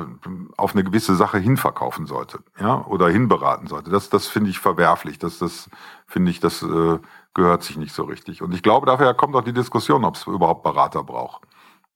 auf 0.57 0.75
eine 0.75 0.85
gewisse 0.85 1.15
Sache 1.15 1.39
hinverkaufen 1.39 2.07
sollte, 2.07 2.41
ja, 2.59 2.85
oder 2.87 3.09
hinberaten 3.09 3.67
sollte. 3.67 3.91
Das, 3.91 4.09
das 4.09 4.27
finde 4.27 4.51
ich 4.51 4.59
verwerflich. 4.59 5.19
Das, 5.19 5.39
das 5.39 5.69
finde 6.07 6.31
ich, 6.31 6.41
das 6.41 6.63
äh, 6.63 6.99
gehört 7.35 7.63
sich 7.63 7.77
nicht 7.77 7.93
so 7.95 8.05
richtig. 8.05 8.43
Und 8.43 8.55
ich 8.55 8.63
glaube, 8.63 8.87
daher 8.87 9.15
kommt 9.15 9.35
auch 9.37 9.45
die 9.45 9.53
Diskussion, 9.53 10.05
ob 10.05 10.17
es 10.17 10.27
überhaupt 10.27 10.63
Berater 10.63 11.03
braucht. 11.03 11.43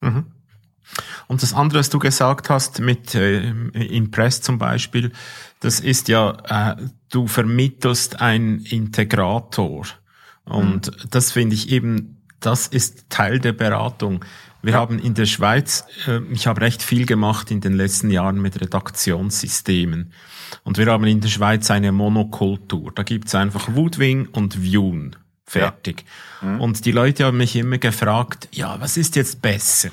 Mhm. 0.00 0.26
Und 1.26 1.42
das 1.42 1.52
andere, 1.52 1.80
was 1.80 1.90
du 1.90 1.98
gesagt 1.98 2.50
hast 2.50 2.80
mit 2.80 3.14
äh, 3.14 3.50
Impress 3.72 4.40
zum 4.40 4.58
Beispiel, 4.58 5.12
das 5.60 5.80
ist 5.80 6.08
ja, 6.08 6.36
äh, 6.48 6.76
du 7.10 7.26
vermittelst 7.26 8.20
einen 8.20 8.60
Integrator. 8.60 9.86
Und 10.44 10.86
mhm. 10.86 11.08
das 11.10 11.32
finde 11.32 11.54
ich 11.54 11.70
eben, 11.70 12.22
das 12.40 12.66
ist 12.66 13.10
Teil 13.10 13.40
der 13.40 13.52
Beratung. 13.52 14.24
Wir 14.62 14.74
ja. 14.74 14.78
haben 14.78 14.98
in 14.98 15.14
der 15.14 15.26
Schweiz, 15.26 15.84
äh, 16.06 16.20
ich 16.32 16.46
habe 16.46 16.60
recht 16.60 16.82
viel 16.82 17.06
gemacht 17.06 17.50
in 17.50 17.60
den 17.60 17.74
letzten 17.74 18.10
Jahren 18.10 18.40
mit 18.40 18.60
Redaktionssystemen. 18.60 20.12
Und 20.62 20.78
wir 20.78 20.86
haben 20.86 21.04
in 21.04 21.20
der 21.20 21.28
Schweiz 21.28 21.70
eine 21.70 21.92
Monokultur. 21.92 22.92
Da 22.94 23.02
gibt's 23.02 23.34
einfach 23.34 23.74
Woodwing 23.74 24.28
und 24.32 24.62
Viewn. 24.62 25.16
Fertig. 25.44 26.04
Ja. 26.42 26.48
Mhm. 26.48 26.60
Und 26.60 26.84
die 26.84 26.92
Leute 26.92 27.24
haben 27.24 27.36
mich 27.36 27.54
immer 27.56 27.78
gefragt, 27.78 28.48
ja, 28.52 28.80
was 28.80 28.96
ist 28.96 29.16
jetzt 29.16 29.42
besser? 29.42 29.90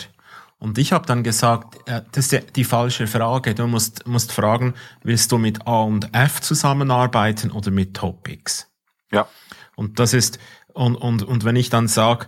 Und 0.63 0.77
ich 0.77 0.93
habe 0.93 1.05
dann 1.05 1.23
gesagt, 1.23 1.75
äh, 1.89 2.03
das 2.13 2.31
ist 2.31 2.55
die 2.55 2.63
falsche 2.63 3.05
Frage. 3.05 3.53
Du 3.53 3.67
musst, 3.67 4.07
musst 4.07 4.31
fragen, 4.31 4.75
willst 5.03 5.29
du 5.33 5.37
mit 5.37 5.67
A 5.67 5.81
und 5.81 6.15
F 6.15 6.39
zusammenarbeiten 6.39 7.51
oder 7.51 7.69
mit 7.69 7.93
Topics? 7.93 8.71
Ja. 9.11 9.27
Und 9.75 9.99
das 9.99 10.13
ist, 10.13 10.39
und, 10.71 10.95
und, 10.95 11.21
und 11.21 11.43
wenn 11.43 11.57
ich 11.57 11.69
dann 11.69 11.89
sage, 11.89 12.27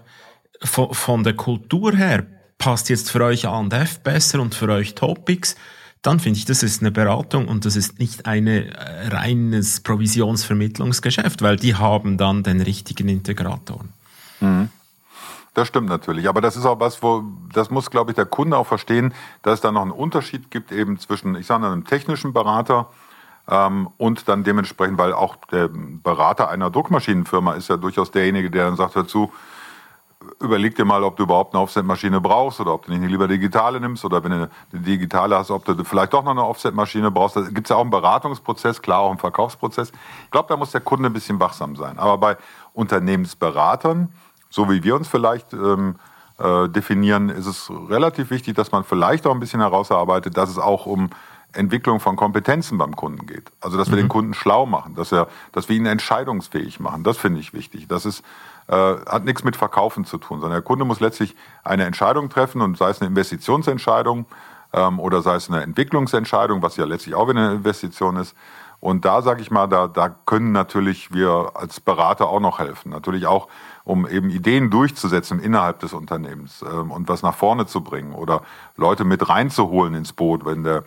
von, 0.62 0.93
von 0.93 1.24
der 1.24 1.38
Kultur 1.38 1.95
her 1.95 2.26
passt 2.58 2.89
jetzt 2.89 3.10
für 3.10 3.24
euch 3.24 3.48
A 3.48 3.58
und 3.58 3.71
F 3.71 4.02
besser 4.02 4.41
und 4.41 4.54
für 4.54 4.67
euch 4.67 4.95
Topics, 4.95 5.56
dann 6.02 6.19
finde 6.19 6.38
ich, 6.38 6.43
das 6.43 6.62
ist 6.62 6.82
eine 6.82 6.91
Beratung 6.91 7.48
und 7.48 7.63
das 7.63 7.78
ist 7.78 8.00
nicht 8.00 8.26
ein 8.26 8.48
äh, 8.48 8.67
reines 9.08 9.80
Provisionsvermittlungsgeschäft, 9.80 11.41
weil 11.41 11.56
die 11.56 11.76
haben 11.76 12.17
dann 12.17 12.43
den 12.43 12.60
richtigen 12.60 13.08
Integrator. 13.08 13.86
Mhm. 14.41 14.67
Das 15.56 15.70
stimmt 15.70 15.88
natürlich. 15.88 16.28
Aber 16.28 16.41
das 16.41 16.58
ist 16.58 16.65
auch 16.65 16.82
was, 16.82 17.02
wo, 17.02 17.24
das 17.54 17.70
muss, 17.70 17.89
glaube 17.89 18.12
ich, 18.12 18.15
der 18.15 18.26
Kunde 18.26 18.58
auch 18.58 18.68
verstehen, 18.68 19.13
dass 19.41 19.56
es 19.56 19.62
da 19.62 19.72
noch 19.72 19.82
einen 19.82 19.91
Unterschied 19.91 20.52
gibt 20.52 20.72
eben 20.74 21.00
zwischen, 21.00 21.34
ich 21.36 21.48
sage 21.48 21.65
einem 21.65 21.86
technischen 21.86 22.34
Berater 22.34 22.89
ähm, 23.50 23.88
und 23.98 24.28
dann 24.28 24.44
dementsprechend, 24.44 24.98
weil 24.98 25.13
auch 25.13 25.38
der 25.52 25.70
Berater 25.72 26.50
einer 26.50 26.70
Druckmaschinenfirma 26.70 27.54
ist 27.54 27.70
ja 27.70 27.78
durchaus 27.78 28.12
derjenige, 28.12 28.52
der 28.52 28.65
dann 28.65 28.76
sagt 28.76 28.98
dazu, 28.98 29.32
überleg 30.41 30.76
dir 30.76 30.84
mal, 30.84 31.04
ob 31.04 31.15
du 31.15 31.24
überhaupt 31.24 31.54
eine 31.54 31.63
Offset-Maschine 31.63 32.20
brauchst 32.20 32.60
oder 32.60 32.74
ob 32.74 32.86
du 32.86 32.91
nicht 32.91 33.10
lieber 33.10 33.30
digitale 33.30 33.80
nimmst 33.80 34.04
oder 34.04 34.22
wenn 34.26 34.32
du 34.32 34.38
eine 34.38 34.50
digitale 34.74 35.38
hast, 35.38 35.52
ob 35.52 35.63
du 35.63 35.86
vielleicht 35.86 36.12
doch 36.12 36.24
noch 36.24 36.32
eine 36.32 36.44
Offset-Maschine 36.44 37.12
brauchst. 37.12 37.38
Da 37.38 37.41
gibt 37.41 37.68
es 37.68 37.70
ja 37.70 37.78
auch 37.78 37.82
einen 37.82 37.91
Beratungsprozess, 37.91 38.82
klar 38.82 39.00
auch 39.00 39.10
einen 39.10 39.20
Verkaufsprozess. 39.20 39.94
Ich 40.26 40.32
glaube, 40.32 40.50
da 40.50 40.58
muss 40.58 40.72
der 40.72 40.82
Kunde 40.82 41.10
ein 41.10 41.13
bisschen 41.13 41.39
wachsam 41.39 41.78
sein. 41.78 41.98
Aber 41.98 42.18
bei 42.18 42.38
Unternehmensberatern, 42.74 44.12
so 44.56 44.70
wie 44.70 44.84
wir 44.84 44.96
uns 44.96 45.10
vielleicht 45.10 45.52
ähm, 45.52 45.96
äh, 46.39 46.70
definieren, 46.70 47.28
ist 47.28 47.46
es 47.46 47.70
relativ 47.89 48.30
wichtig, 48.30 48.56
dass 48.56 48.72
man 48.72 48.86
vielleicht 48.86 49.28
auch 49.28 49.34
ein 49.34 49.39
bisschen 49.41 49.60
herausarbeitet, 49.60 50.38
dass 50.38 50.50
es 50.50 50.58
auch 50.58 50.86
um 50.86 51.10
Entwicklung 51.52 52.00
von 52.00 52.15
Kompetenzen 52.15 52.78
beim 52.78 52.96
Kunden 52.96 53.28
geht. 53.28 53.52
Also 53.60 53.78
dass 53.78 53.89
wir 53.89 53.98
mhm. 53.98 54.04
den 54.04 54.08
Kunden 54.10 54.34
schlau 54.34 54.65
machen, 54.65 54.96
dass, 54.96 55.12
er, 55.12 55.28
dass 55.52 55.68
wir 55.68 55.76
ihn 55.76 55.86
entscheidungsfähig 55.86 56.80
machen. 56.80 57.04
Das 57.04 57.18
finde 57.18 57.41
ich 57.41 57.54
wichtig. 57.54 57.88
Das 57.89 58.06
ist 58.06 58.24
äh, 58.68 58.74
hat 58.74 59.26
nichts 59.26 59.44
mit 59.44 59.58
Verkaufen 59.58 60.06
zu 60.06 60.18
tun, 60.18 60.39
sondern 60.39 60.58
der 60.58 60.62
Kunde 60.62 60.86
muss 60.86 61.02
letztlich 61.02 61.36
eine 61.63 61.84
Entscheidung 61.84 62.30
treffen 62.30 62.62
und 62.62 62.78
sei 62.78 62.89
es 62.89 63.02
eine 63.02 63.10
Investitionsentscheidung 63.10 64.26
ähm, 64.74 65.00
oder 65.02 65.22
sei 65.22 65.36
es 65.36 65.50
eine 65.50 65.62
Entwicklungsentscheidung, 65.63 66.62
was 66.62 66.78
ja 66.78 66.86
letztlich 66.86 67.13
auch 67.13 67.28
wieder 67.28 67.41
eine 67.41 67.56
Investition 67.56 68.15
ist. 68.15 68.36
Und 68.80 69.04
da 69.04 69.22
sage 69.22 69.41
ich 69.41 69.52
mal, 69.52 69.68
da, 69.68 69.88
da 69.88 70.10
können 70.10 70.52
natürlich 70.52 71.12
wir 71.12 71.52
als 71.56 71.80
Berater 71.80 72.28
auch 72.28 72.39
noch 72.39 72.60
helfen. 72.60 72.91
Natürlich 72.91 73.26
auch, 73.26 73.48
um 73.86 74.08
eben 74.08 74.30
Ideen 74.30 74.69
durchzusetzen 74.69 75.39
innerhalb 75.39 75.80
des 75.80 75.93
Unternehmens 75.93 76.63
ähm, 76.63 76.91
und 76.91 77.08
was 77.08 77.21
nach 77.21 77.36
vorne 77.36 77.67
zu 77.67 77.82
bringen 77.82 78.13
oder 78.13 78.41
Leute 78.76 79.06
mit 79.06 79.30
reinzuholen 79.30 79.93
ins 79.93 80.12
Boot, 80.12 80.45
wenn 80.45 80.63
der 80.63 80.84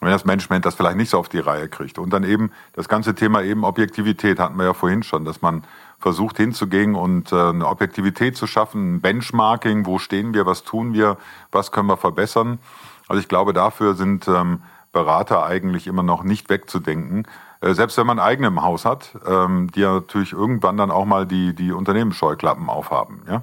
wenn 0.00 0.10
das 0.10 0.24
Management 0.24 0.66
das 0.66 0.74
vielleicht 0.74 0.96
nicht 0.96 1.10
so 1.10 1.18
auf 1.18 1.28
die 1.28 1.38
Reihe 1.38 1.68
kriegt. 1.68 1.96
Und 1.96 2.12
dann 2.12 2.24
eben 2.24 2.50
das 2.72 2.88
ganze 2.88 3.14
Thema 3.14 3.40
eben 3.42 3.64
Objektivität 3.64 4.40
hatten 4.40 4.56
wir 4.56 4.64
ja 4.64 4.74
vorhin 4.74 5.04
schon, 5.04 5.24
dass 5.24 5.42
man 5.42 5.62
versucht 6.00 6.38
hinzugehen 6.38 6.96
und 6.96 7.30
äh, 7.30 7.36
eine 7.36 7.68
Objektivität 7.68 8.36
zu 8.36 8.48
schaffen, 8.48 8.96
ein 8.96 9.00
Benchmarking, 9.00 9.86
wo 9.86 10.00
stehen 10.00 10.34
wir, 10.34 10.44
was 10.44 10.64
tun 10.64 10.92
wir, 10.92 11.18
was 11.52 11.70
können 11.70 11.86
wir 11.86 11.96
verbessern. 11.96 12.58
Also 13.06 13.20
ich 13.20 13.28
glaube, 13.28 13.52
dafür 13.52 13.94
sind 13.94 14.26
ähm, 14.26 14.62
Berater 14.92 15.46
eigentlich 15.46 15.86
immer 15.86 16.02
noch 16.02 16.24
nicht 16.24 16.50
wegzudenken. 16.50 17.26
Äh, 17.62 17.74
selbst 17.74 17.96
wenn 17.96 18.06
man 18.06 18.18
eigene 18.18 18.48
im 18.48 18.62
Haus 18.62 18.84
hat, 18.84 19.10
ähm, 19.26 19.70
die 19.74 19.80
ja 19.80 19.94
natürlich 19.94 20.32
irgendwann 20.32 20.76
dann 20.76 20.90
auch 20.90 21.04
mal 21.04 21.26
die, 21.26 21.54
die 21.54 21.72
Unternehmensscheuklappen 21.72 22.68
aufhaben. 22.68 23.22
Ja? 23.28 23.42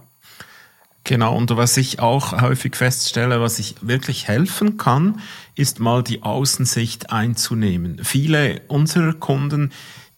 Genau, 1.05 1.35
und 1.35 1.55
was 1.55 1.77
ich 1.77 2.01
auch 2.01 2.39
häufig 2.41 2.75
feststelle, 2.75 3.41
was 3.41 3.57
ich 3.57 3.75
wirklich 3.81 4.27
helfen 4.27 4.77
kann, 4.77 5.21
ist 5.55 5.79
mal 5.79 6.03
die 6.03 6.21
Außensicht 6.21 7.11
einzunehmen. 7.11 8.03
Viele 8.03 8.61
unserer 8.67 9.13
Kunden, 9.13 9.71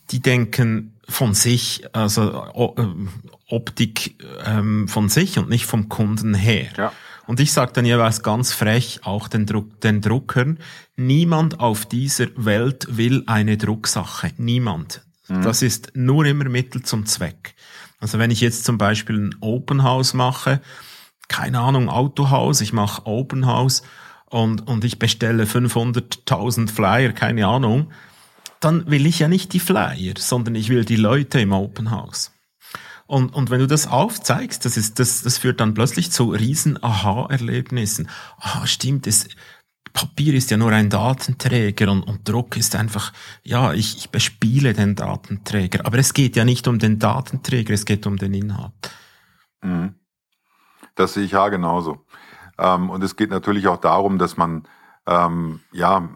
die 0.10 0.20
denken 0.20 0.94
von 1.08 1.34
sich, 1.34 1.84
also 1.94 2.76
äh, 2.78 2.86
Optik 3.48 4.16
ähm, 4.46 4.88
von 4.88 5.10
sich 5.10 5.38
und 5.38 5.50
nicht 5.50 5.66
vom 5.66 5.90
Kunden 5.90 6.34
her. 6.34 6.68
Ja. 6.78 6.92
Und 7.28 7.40
ich 7.40 7.54
sage 7.54 7.72
dann 7.74 7.86
jeweils 7.86 8.24
ganz 8.24 8.52
frech 8.52 9.02
auch 9.04 9.28
den, 9.28 9.46
Druck, 9.46 9.80
den 9.82 10.02
Druckern, 10.02 10.60
niemand 10.96 11.60
auf 11.60 11.86
dieser 11.86 12.28
Welt 12.36 12.88
will 12.90 13.24
eine 13.28 13.58
Drucksache. 13.58 14.32
Niemand. 14.38 15.02
Mhm. 15.28 15.42
Das 15.44 15.62
ist 15.62 15.92
nur 15.96 16.26
immer 16.26 16.50
Mittel 16.50 16.84
zum 16.84 17.06
Zweck. 17.06 17.56
Also 18.00 18.18
wenn 18.20 18.32
ich 18.32 18.42
jetzt 18.42 18.66
zum 18.66 18.78
Beispiel 18.78 19.18
ein 19.18 19.36
Open 19.40 19.84
House 19.84 20.14
mache, 20.14 20.62
keine 21.28 21.60
Ahnung, 21.60 21.88
Autohaus, 21.88 22.60
ich 22.60 22.74
mache 22.74 23.06
Open 23.06 23.46
House 23.46 23.84
und, 24.26 24.68
und 24.68 24.84
ich 24.84 25.00
bestelle 25.00 25.46
500.000 25.46 26.70
Flyer, 26.70 27.14
keine 27.14 27.48
Ahnung, 27.48 27.92
dann 28.60 28.90
will 28.90 29.06
ich 29.06 29.20
ja 29.20 29.28
nicht 29.28 29.54
die 29.54 29.60
Flyer, 29.60 30.14
sondern 30.18 30.56
ich 30.56 30.70
will 30.70 30.86
die 30.86 30.96
Leute 30.96 31.40
im 31.40 31.52
Open 31.54 31.92
House. 31.92 32.32
Und, 33.12 33.36
und 33.36 33.50
wenn 33.50 33.60
du 33.60 33.68
das 33.68 33.88
aufzeigst, 33.88 34.64
das, 34.64 34.78
ist, 34.78 34.98
das, 34.98 35.22
das 35.22 35.38
führt 35.38 35.60
dann 35.60 35.74
plötzlich 35.74 36.14
zu 36.14 36.30
riesen 36.30 36.82
Aha-Erlebnissen. 36.82 38.08
Ah, 38.40 38.66
stimmt, 38.66 39.06
es, 39.06 39.28
Papier 39.92 40.34
ist 40.34 40.50
ja 40.50 40.56
nur 40.56 40.72
ein 40.72 40.90
Datenträger 40.90 41.92
und, 41.92 42.04
und 42.04 42.30
Druck 42.30 42.56
ist 42.56 42.74
einfach, 42.74 43.12
ja, 43.44 43.74
ich, 43.74 43.98
ich 43.98 44.12
bespiele 44.12 44.72
den 44.72 44.96
Datenträger. 44.96 45.86
Aber 45.86 45.98
es 45.98 46.14
geht 46.14 46.38
ja 46.38 46.46
nicht 46.46 46.70
um 46.70 46.80
den 46.80 47.00
Datenträger, 47.00 47.74
es 47.74 47.84
geht 47.84 48.08
um 48.08 48.16
den 48.16 48.34
Inhalt. 48.34 48.72
Mhm. 49.62 49.96
Das 50.96 51.14
sehe 51.14 51.26
ich 51.26 51.32
ja 51.32 51.50
genauso. 51.50 52.06
Ähm, 52.58 52.90
und 52.90 53.04
es 53.04 53.18
geht 53.18 53.30
natürlich 53.30 53.68
auch 53.68 53.82
darum, 53.82 54.20
dass 54.20 54.38
man, 54.38 54.64
ähm, 55.06 55.60
ja, 55.74 56.08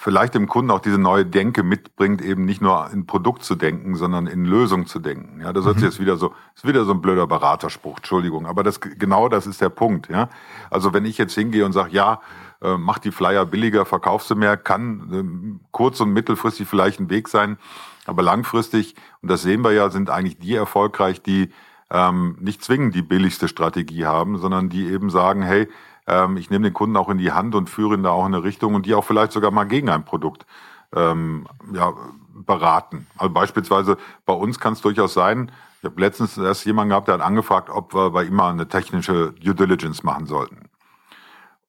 vielleicht 0.00 0.34
dem 0.34 0.46
Kunden 0.46 0.70
auch 0.70 0.78
diese 0.78 0.96
neue 0.96 1.26
Denke 1.26 1.64
mitbringt, 1.64 2.22
eben 2.22 2.44
nicht 2.44 2.62
nur 2.62 2.88
in 2.92 3.04
Produkt 3.04 3.42
zu 3.42 3.56
denken, 3.56 3.96
sondern 3.96 4.28
in 4.28 4.44
Lösung 4.44 4.86
zu 4.86 5.00
denken. 5.00 5.40
Ja, 5.40 5.52
das 5.52 5.64
mhm. 5.64 5.72
ist 5.72 5.82
jetzt 5.82 6.00
wieder 6.00 6.16
so, 6.16 6.32
ist 6.54 6.64
wieder 6.64 6.84
so 6.84 6.92
ein 6.92 7.02
blöder 7.02 7.26
Beraterspruch, 7.26 7.96
Entschuldigung. 7.96 8.46
Aber 8.46 8.62
das, 8.62 8.80
genau 8.80 9.28
das 9.28 9.48
ist 9.48 9.60
der 9.60 9.70
Punkt, 9.70 10.08
ja. 10.08 10.28
Also 10.70 10.94
wenn 10.94 11.04
ich 11.04 11.18
jetzt 11.18 11.34
hingehe 11.34 11.66
und 11.66 11.72
sage, 11.72 11.90
ja, 11.90 12.20
äh, 12.62 12.76
mach 12.76 13.00
die 13.00 13.10
Flyer 13.10 13.44
billiger, 13.44 13.84
verkaufst 13.84 14.30
du 14.30 14.36
mehr, 14.36 14.56
kann 14.56 15.58
äh, 15.58 15.58
kurz- 15.72 16.00
und 16.00 16.12
mittelfristig 16.12 16.68
vielleicht 16.68 17.00
ein 17.00 17.10
Weg 17.10 17.26
sein. 17.26 17.58
Aber 18.06 18.22
langfristig, 18.22 18.94
und 19.20 19.32
das 19.32 19.42
sehen 19.42 19.64
wir 19.64 19.72
ja, 19.72 19.90
sind 19.90 20.10
eigentlich 20.10 20.38
die 20.38 20.54
erfolgreich, 20.54 21.22
die 21.22 21.50
ähm, 21.90 22.36
nicht 22.38 22.62
zwingend 22.62 22.94
die 22.94 23.02
billigste 23.02 23.48
Strategie 23.48 24.06
haben, 24.06 24.38
sondern 24.38 24.68
die 24.68 24.86
eben 24.86 25.10
sagen, 25.10 25.42
hey, 25.42 25.68
ähm, 26.08 26.38
ich 26.38 26.50
nehme 26.50 26.64
den 26.64 26.74
Kunden 26.74 26.96
auch 26.96 27.10
in 27.10 27.18
die 27.18 27.32
Hand 27.32 27.54
und 27.54 27.70
führe 27.70 27.94
ihn 27.94 28.02
da 28.02 28.10
auch 28.10 28.26
in 28.26 28.34
eine 28.34 28.42
Richtung 28.42 28.74
und 28.74 28.86
die 28.86 28.94
auch 28.94 29.04
vielleicht 29.04 29.32
sogar 29.32 29.50
mal 29.50 29.64
gegen 29.64 29.90
ein 29.90 30.04
Produkt 30.04 30.46
ähm, 30.94 31.46
ja, 31.72 31.92
beraten. 32.34 33.06
Also 33.16 33.32
beispielsweise 33.32 33.98
bei 34.24 34.32
uns 34.32 34.58
kann 34.58 34.72
es 34.72 34.80
durchaus 34.80 35.14
sein, 35.14 35.52
ich 35.80 35.84
habe 35.84 36.00
letztens 36.00 36.36
erst 36.36 36.64
jemanden 36.64 36.90
gehabt, 36.90 37.06
der 37.06 37.14
hat 37.14 37.20
angefragt, 37.20 37.70
ob 37.70 37.94
wir 37.94 38.10
bei 38.10 38.24
ihm 38.24 38.34
mal 38.34 38.50
eine 38.50 38.66
technische 38.66 39.32
Due 39.34 39.54
Diligence 39.54 40.02
machen 40.02 40.26
sollten. 40.26 40.70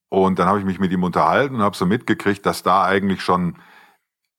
Und 0.07 0.39
dann 0.39 0.47
habe 0.47 0.57
ich 0.57 0.65
mich 0.65 0.79
mit 0.79 0.91
ihm 0.91 1.03
unterhalten 1.03 1.55
und 1.55 1.61
habe 1.61 1.77
so 1.77 1.85
mitgekriegt, 1.85 2.43
dass 2.43 2.63
da 2.63 2.83
eigentlich 2.83 3.21
schon, 3.21 3.57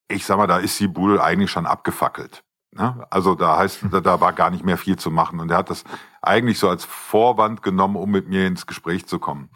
ich 0.08 0.26
sag 0.26 0.38
mal, 0.38 0.48
da 0.48 0.58
ist 0.58 0.80
die 0.80 0.88
Bude 0.88 1.22
eigentlich 1.22 1.52
schon 1.52 1.66
abgefackelt. 1.66 2.42
Ne? 2.72 3.06
Also 3.10 3.36
da 3.36 3.58
heißt, 3.58 3.84
da, 3.92 4.00
da 4.00 4.20
war 4.20 4.32
gar 4.32 4.50
nicht 4.50 4.64
mehr 4.64 4.76
viel 4.76 4.96
zu 4.96 5.12
machen. 5.12 5.38
Und 5.38 5.52
er 5.52 5.58
hat 5.58 5.70
das 5.70 5.84
eigentlich 6.20 6.58
so 6.58 6.68
als 6.68 6.84
Vorwand 6.84 7.62
genommen, 7.62 7.94
um 7.94 8.10
mit 8.10 8.28
mir 8.28 8.48
ins 8.48 8.66
Gespräch 8.66 9.06
zu 9.06 9.20
kommen 9.20 9.50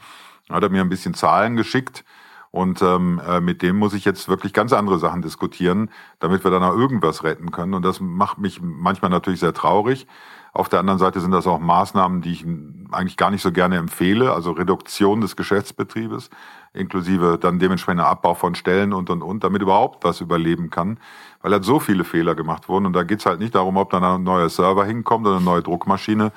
hat 0.50 0.62
er 0.62 0.70
mir 0.70 0.80
ein 0.80 0.88
bisschen 0.88 1.14
Zahlen 1.14 1.56
geschickt. 1.56 2.04
Und 2.50 2.82
ähm, 2.82 3.20
äh, 3.26 3.40
mit 3.40 3.62
dem 3.62 3.76
muss 3.76 3.94
ich 3.94 4.04
jetzt 4.04 4.28
wirklich 4.28 4.52
ganz 4.52 4.72
andere 4.72 5.00
Sachen 5.00 5.22
diskutieren, 5.22 5.90
damit 6.20 6.44
wir 6.44 6.52
dann 6.52 6.62
auch 6.62 6.76
irgendwas 6.76 7.24
retten 7.24 7.50
können. 7.50 7.74
Und 7.74 7.84
das 7.84 7.98
macht 7.98 8.38
mich 8.38 8.60
manchmal 8.62 9.10
natürlich 9.10 9.40
sehr 9.40 9.52
traurig. 9.52 10.06
Auf 10.52 10.68
der 10.68 10.78
anderen 10.78 11.00
Seite 11.00 11.18
sind 11.18 11.32
das 11.32 11.48
auch 11.48 11.58
Maßnahmen, 11.58 12.22
die 12.22 12.30
ich 12.30 12.46
eigentlich 12.92 13.16
gar 13.16 13.32
nicht 13.32 13.42
so 13.42 13.50
gerne 13.50 13.76
empfehle, 13.76 14.32
also 14.32 14.52
Reduktion 14.52 15.20
des 15.20 15.34
Geschäftsbetriebes, 15.34 16.30
inklusive 16.72 17.38
dann 17.40 17.58
dementsprechender 17.58 18.06
Abbau 18.06 18.34
von 18.34 18.54
Stellen 18.54 18.92
und 18.92 19.10
und 19.10 19.22
und, 19.22 19.42
damit 19.42 19.60
überhaupt 19.60 20.04
was 20.04 20.20
überleben 20.20 20.70
kann, 20.70 20.98
weil 21.42 21.50
halt 21.50 21.64
so 21.64 21.80
viele 21.80 22.04
Fehler 22.04 22.36
gemacht 22.36 22.68
wurden. 22.68 22.86
Und 22.86 22.92
da 22.92 23.02
geht's 23.02 23.26
halt 23.26 23.40
nicht 23.40 23.56
darum, 23.56 23.76
ob 23.76 23.90
dann 23.90 24.04
ein 24.04 24.22
neuer 24.22 24.48
Server 24.48 24.84
hinkommt 24.84 25.26
oder 25.26 25.38
eine 25.38 25.44
neue 25.44 25.62
Druckmaschine, 25.62 26.30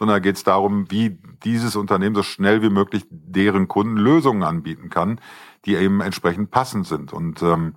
sondern 0.00 0.14
da 0.14 0.20
geht 0.20 0.36
es 0.36 0.44
darum, 0.44 0.90
wie 0.90 1.18
dieses 1.44 1.76
Unternehmen 1.76 2.14
so 2.16 2.22
schnell 2.22 2.62
wie 2.62 2.70
möglich 2.70 3.04
deren 3.10 3.68
Kunden 3.68 3.98
Lösungen 3.98 4.42
anbieten 4.42 4.88
kann, 4.88 5.20
die 5.66 5.74
eben 5.74 6.00
entsprechend 6.00 6.50
passend 6.50 6.86
sind. 6.86 7.12
Und 7.12 7.42
ähm, 7.42 7.74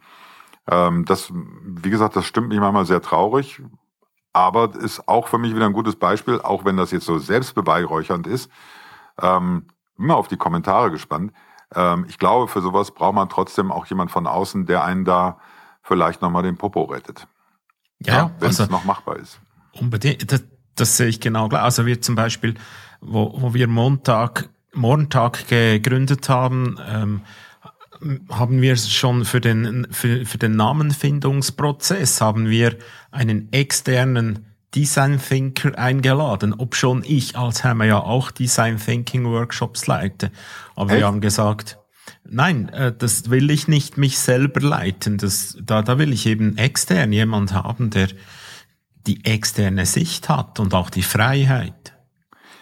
ähm, 0.72 1.04
das, 1.04 1.34
wie 1.34 1.90
gesagt, 1.90 2.16
das 2.16 2.26
stimmt 2.26 2.48
mich 2.48 2.62
manchmal 2.62 2.86
sehr 2.86 3.02
traurig, 3.02 3.62
aber 4.32 4.74
ist 4.74 5.06
auch 5.10 5.28
für 5.28 5.38
mich 5.38 5.54
wieder 5.54 5.66
ein 5.66 5.74
gutes 5.74 5.98
Beispiel, 5.98 6.40
auch 6.40 6.64
wenn 6.64 6.78
das 6.78 6.92
jetzt 6.92 7.06
so 7.06 7.20
selbstbeweihräuchernd 7.20 8.26
ist. 8.26 8.50
Ähm, 9.22 9.68
immer 9.98 10.16
auf 10.16 10.30
die 10.30 10.38
Kommentare 10.38 10.92
gespannt. 10.92 11.34
Ähm, 11.76 12.06
ich 12.08 12.18
glaube, 12.20 12.48
für 12.48 12.62
sowas 12.62 12.92
braucht 12.92 13.16
man 13.16 13.28
trotzdem 13.28 13.70
auch 13.70 13.86
jemand 13.88 14.12
von 14.12 14.28
außen, 14.28 14.66
der 14.66 14.86
einen 14.86 15.04
da 15.04 15.40
vielleicht 15.82 16.22
nochmal 16.22 16.44
den 16.44 16.56
Popo 16.56 16.84
rettet. 16.84 17.28
Ja, 18.00 18.14
ja 18.14 18.32
wenn 18.40 18.48
also, 18.48 18.64
es 18.64 18.70
noch 18.70 18.86
machbar 18.86 19.18
ist. 19.18 19.42
Unbedingt. 19.74 20.32
Das, 20.32 20.46
das 20.76 20.98
sehe 20.98 21.08
ich 21.08 21.20
genau 21.20 21.50
gleich. 21.50 21.62
Also 21.62 21.86
wir 21.86 22.02
zum 22.02 22.16
Beispiel, 22.16 22.56
wo, 23.02 23.34
wo 23.36 23.54
wir 23.54 23.68
Montag, 23.68 24.50
Montag 24.74 25.48
gegründet 25.48 26.30
haben, 26.30 26.78
ähm, 26.88 27.22
haben 28.30 28.62
wir 28.62 28.76
schon 28.76 29.26
für 29.26 29.40
den, 29.40 29.88
für, 29.92 30.26
für 30.26 30.38
den 30.38 30.56
Namenfindungsprozess 30.56 32.22
haben 32.22 32.50
wir 32.50 32.78
einen 33.12 33.52
externen 33.52 34.46
Design 34.76 35.22
Thinker 35.22 35.78
eingeladen, 35.78 36.54
ob 36.54 36.76
schon 36.76 37.04
ich 37.06 37.38
als 37.38 37.64
Hammer 37.64 37.86
ja 37.86 38.00
auch 38.00 38.32
Design 38.32 38.78
Thinking 38.78 39.26
Workshops 39.26 39.86
leite. 39.88 40.32
Aber 40.76 40.92
Echt? 40.92 41.00
wir 41.00 41.08
haben 41.08 41.22
gesagt, 41.22 41.78
nein, 42.28 42.70
äh, 42.70 42.92
das 42.98 43.30
will 43.30 43.52
ich 43.52 43.68
nicht 43.68 43.98
mich 43.98 44.18
selber 44.18 44.62
leiten. 44.62 45.18
Das, 45.18 45.58
da, 45.62 45.84
da 45.84 46.00
will 46.00 46.12
ich 46.12 46.26
eben 46.26 46.58
extern 46.58 47.12
jemand 47.12 47.54
haben, 47.54 47.92
der, 47.92 48.08
die 49.08 49.26
externe 49.26 49.86
Sicht 49.86 50.30
hat 50.30 50.60
und 50.60 50.74
auch 50.74 50.90
die 50.90 51.04
Freiheit. 51.04 51.94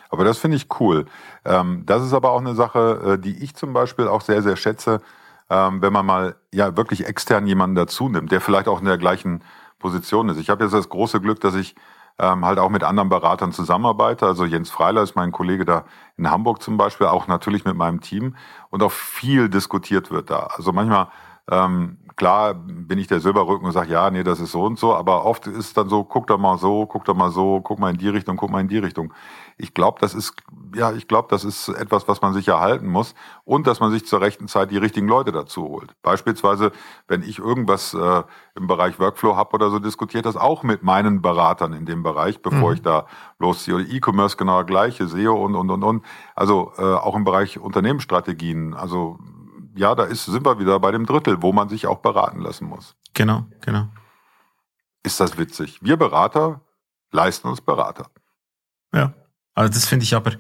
Aber 0.10 0.26
das 0.26 0.38
finde 0.38 0.58
ich 0.58 0.68
cool. 0.80 1.06
Ähm, 1.46 1.84
das 1.86 2.04
ist 2.04 2.14
aber 2.14 2.32
auch 2.32 2.42
eine 2.42 2.56
Sache, 2.56 3.14
äh, 3.14 3.20
die 3.20 3.44
ich 3.44 3.56
zum 3.56 3.74
Beispiel 3.74 4.08
auch 4.08 4.22
sehr, 4.22 4.42
sehr 4.42 4.58
schätze, 4.58 5.02
ähm, 5.50 5.82
wenn 5.82 5.94
man 5.94 6.06
mal 6.06 6.36
ja 6.54 6.76
wirklich 6.76 7.06
extern 7.06 7.48
jemanden 7.48 7.76
dazu 7.76 8.10
nimmt, 8.10 8.32
der 8.32 8.42
vielleicht 8.42 8.68
auch 8.68 8.80
in 8.80 8.86
der 8.86 8.98
gleichen 8.98 9.44
Position 9.80 10.30
ist. 10.30 10.38
Ich 10.38 10.50
habe 10.50 10.64
jetzt 10.64 10.74
das 10.74 10.90
große 10.90 11.22
Glück, 11.22 11.40
dass 11.40 11.56
ich 11.56 11.76
ähm, 12.20 12.46
halt 12.46 12.60
auch 12.60 12.70
mit 12.70 12.84
anderen 12.84 13.10
Beratern 13.10 13.52
zusammenarbeite. 13.52 14.26
Also 14.26 14.46
Jens 14.46 14.70
Freiler 14.70 15.02
ist 15.02 15.16
mein 15.16 15.32
Kollege 15.32 15.66
da 15.66 15.86
in 16.18 16.30
Hamburg 16.30 16.62
zum 16.62 16.78
Beispiel, 16.78 17.08
auch 17.08 17.28
natürlich 17.28 17.66
mit 17.66 17.76
meinem 17.76 18.02
Team 18.02 18.36
und 18.70 18.84
auch 18.84 18.92
viel 18.92 19.50
diskutiert 19.50 20.12
wird 20.12 20.30
da. 20.30 20.48
Also 20.56 20.72
manchmal 20.72 21.08
ähm, 21.52 21.98
klar 22.16 22.54
bin 22.54 22.98
ich 22.98 23.08
der 23.08 23.20
Silberrücken 23.20 23.66
und 23.66 23.72
sage, 23.72 23.92
ja, 23.92 24.10
nee, 24.10 24.24
das 24.24 24.40
ist 24.40 24.52
so 24.52 24.64
und 24.64 24.80
so, 24.80 24.94
aber 24.94 25.26
oft 25.26 25.48
ist 25.48 25.58
es 25.58 25.74
dann 25.74 25.90
so, 25.90 26.04
guck 26.04 26.28
doch 26.28 26.38
mal 26.38 26.58
so, 26.58 26.86
guck 26.86 27.04
doch 27.06 27.16
mal 27.16 27.32
so, 27.32 27.62
guck 27.62 27.80
mal 27.80 27.92
in 27.92 27.98
die 27.98 28.10
Richtung, 28.10 28.38
guck 28.38 28.52
mal 28.52 28.62
in 28.62 28.68
die 28.68 28.78
Richtung. 28.78 29.14
Ich 29.58 29.74
glaube, 29.74 30.00
das 30.00 30.14
ist, 30.14 30.36
ja, 30.76 30.92
ich 30.94 31.08
glaube, 31.08 31.28
das 31.30 31.44
ist 31.44 31.68
etwas, 31.70 32.08
was 32.08 32.22
man 32.22 32.34
sich 32.34 32.48
erhalten 32.48 32.88
muss 32.88 33.16
und 33.44 33.68
dass 33.68 33.80
man 33.80 33.92
sich 33.92 34.06
zur 34.06 34.22
rechten 34.22 34.48
Zeit 34.48 34.72
die 34.72 34.78
richtigen 34.78 35.08
Leute 35.08 35.32
dazu 35.32 35.64
holt. 35.64 35.94
Beispielsweise, 36.02 36.72
wenn 37.08 37.22
ich 37.22 37.40
irgendwas 37.40 37.94
äh, 37.94 38.24
im 38.56 38.68
Bereich 38.68 39.00
Workflow 39.00 39.36
habe 39.36 39.54
oder 39.54 39.70
so, 39.70 39.80
diskutiert 39.80 40.26
das 40.26 40.38
auch 40.38 40.64
mit 40.64 40.84
meinen 40.84 41.22
Beratern 41.22 41.74
in 41.74 41.86
dem 41.86 42.02
Bereich, 42.02 42.42
bevor 42.42 42.70
mhm. 42.70 42.76
ich 42.76 42.82
da 42.82 43.08
losziehe. 43.40 43.76
Oder 43.76 43.86
E-Commerce 43.86 44.38
genau 44.38 44.64
gleiche, 44.64 45.08
SEO 45.08 45.34
und, 45.34 45.56
und, 45.56 45.70
und, 45.70 45.84
und. 45.84 46.06
Also 46.36 46.72
äh, 46.78 46.84
auch 46.84 47.16
im 47.16 47.24
Bereich 47.24 47.60
Unternehmensstrategien, 47.60 48.74
also 48.74 49.20
ja, 49.76 49.96
da 49.96 50.04
ist, 50.04 50.26
sind 50.26 50.46
wir 50.46 50.60
wieder 50.60 50.80
bei 50.80 50.92
dem 50.92 51.06
Drittel, 51.06 51.42
wo 51.42 51.54
man 51.54 51.70
sich 51.70 51.88
auch 51.88 52.00
beraten 52.00 52.40
lassen 52.40 52.66
muss. 52.66 52.96
Genau, 53.14 53.46
genau. 53.62 53.88
Ist 55.04 55.20
das 55.20 55.38
witzig? 55.38 55.80
Wir 55.82 55.98
Berater 55.98 56.62
leisten 57.12 57.48
uns 57.48 57.62
Berater. 57.62 58.10
Ja, 58.94 59.14
also 59.54 59.74
das 59.74 59.86
finde 59.86 60.04
ich 60.04 60.16
aber, 60.16 60.32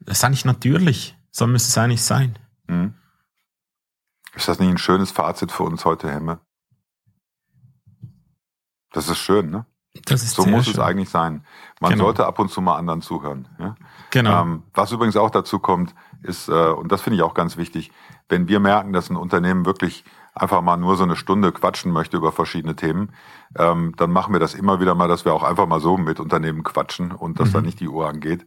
das 0.00 0.18
ist 0.18 0.24
eigentlich 0.24 0.44
natürlich. 0.44 1.16
So 1.30 1.46
müsste 1.46 1.68
es 1.68 1.78
eigentlich 1.78 2.02
sein. 2.02 2.38
Mhm. 2.66 2.94
Ist 4.34 4.48
das 4.48 4.58
nicht 4.58 4.70
ein 4.70 4.78
schönes 4.78 5.10
Fazit 5.10 5.52
für 5.52 5.64
uns 5.64 5.84
heute, 5.84 6.10
Hemme? 6.10 6.40
Das 8.92 9.08
ist 9.08 9.18
schön, 9.18 9.50
ne? 9.50 9.66
So 10.44 10.46
muss 10.46 10.64
schön. 10.64 10.74
es 10.74 10.80
eigentlich 10.80 11.08
sein. 11.08 11.44
Man 11.80 11.92
genau. 11.92 12.04
sollte 12.04 12.26
ab 12.26 12.38
und 12.38 12.50
zu 12.50 12.60
mal 12.60 12.76
anderen 12.76 13.02
zuhören. 13.02 13.48
Ja? 13.58 13.76
Genau. 14.10 14.42
Ähm, 14.42 14.62
was 14.74 14.92
übrigens 14.92 15.16
auch 15.16 15.30
dazu 15.30 15.58
kommt, 15.58 15.94
ist, 16.22 16.48
äh, 16.48 16.52
und 16.52 16.90
das 16.90 17.02
finde 17.02 17.16
ich 17.16 17.22
auch 17.22 17.34
ganz 17.34 17.56
wichtig, 17.56 17.92
wenn 18.28 18.48
wir 18.48 18.60
merken, 18.60 18.92
dass 18.92 19.10
ein 19.10 19.16
Unternehmen 19.16 19.66
wirklich 19.66 20.04
einfach 20.34 20.60
mal 20.62 20.76
nur 20.76 20.96
so 20.96 21.04
eine 21.04 21.16
Stunde 21.16 21.52
quatschen 21.52 21.92
möchte 21.92 22.16
über 22.16 22.32
verschiedene 22.32 22.76
Themen, 22.76 23.10
ähm, 23.56 23.94
dann 23.96 24.10
machen 24.10 24.32
wir 24.32 24.40
das 24.40 24.54
immer 24.54 24.80
wieder 24.80 24.94
mal, 24.94 25.08
dass 25.08 25.24
wir 25.24 25.32
auch 25.34 25.42
einfach 25.42 25.66
mal 25.66 25.80
so 25.80 25.96
mit 25.96 26.20
Unternehmen 26.20 26.62
quatschen 26.62 27.12
und 27.12 27.40
dass 27.40 27.48
mhm. 27.48 27.52
da 27.52 27.60
nicht 27.62 27.80
die 27.80 27.88
Uhr 27.88 28.08
angeht. 28.08 28.46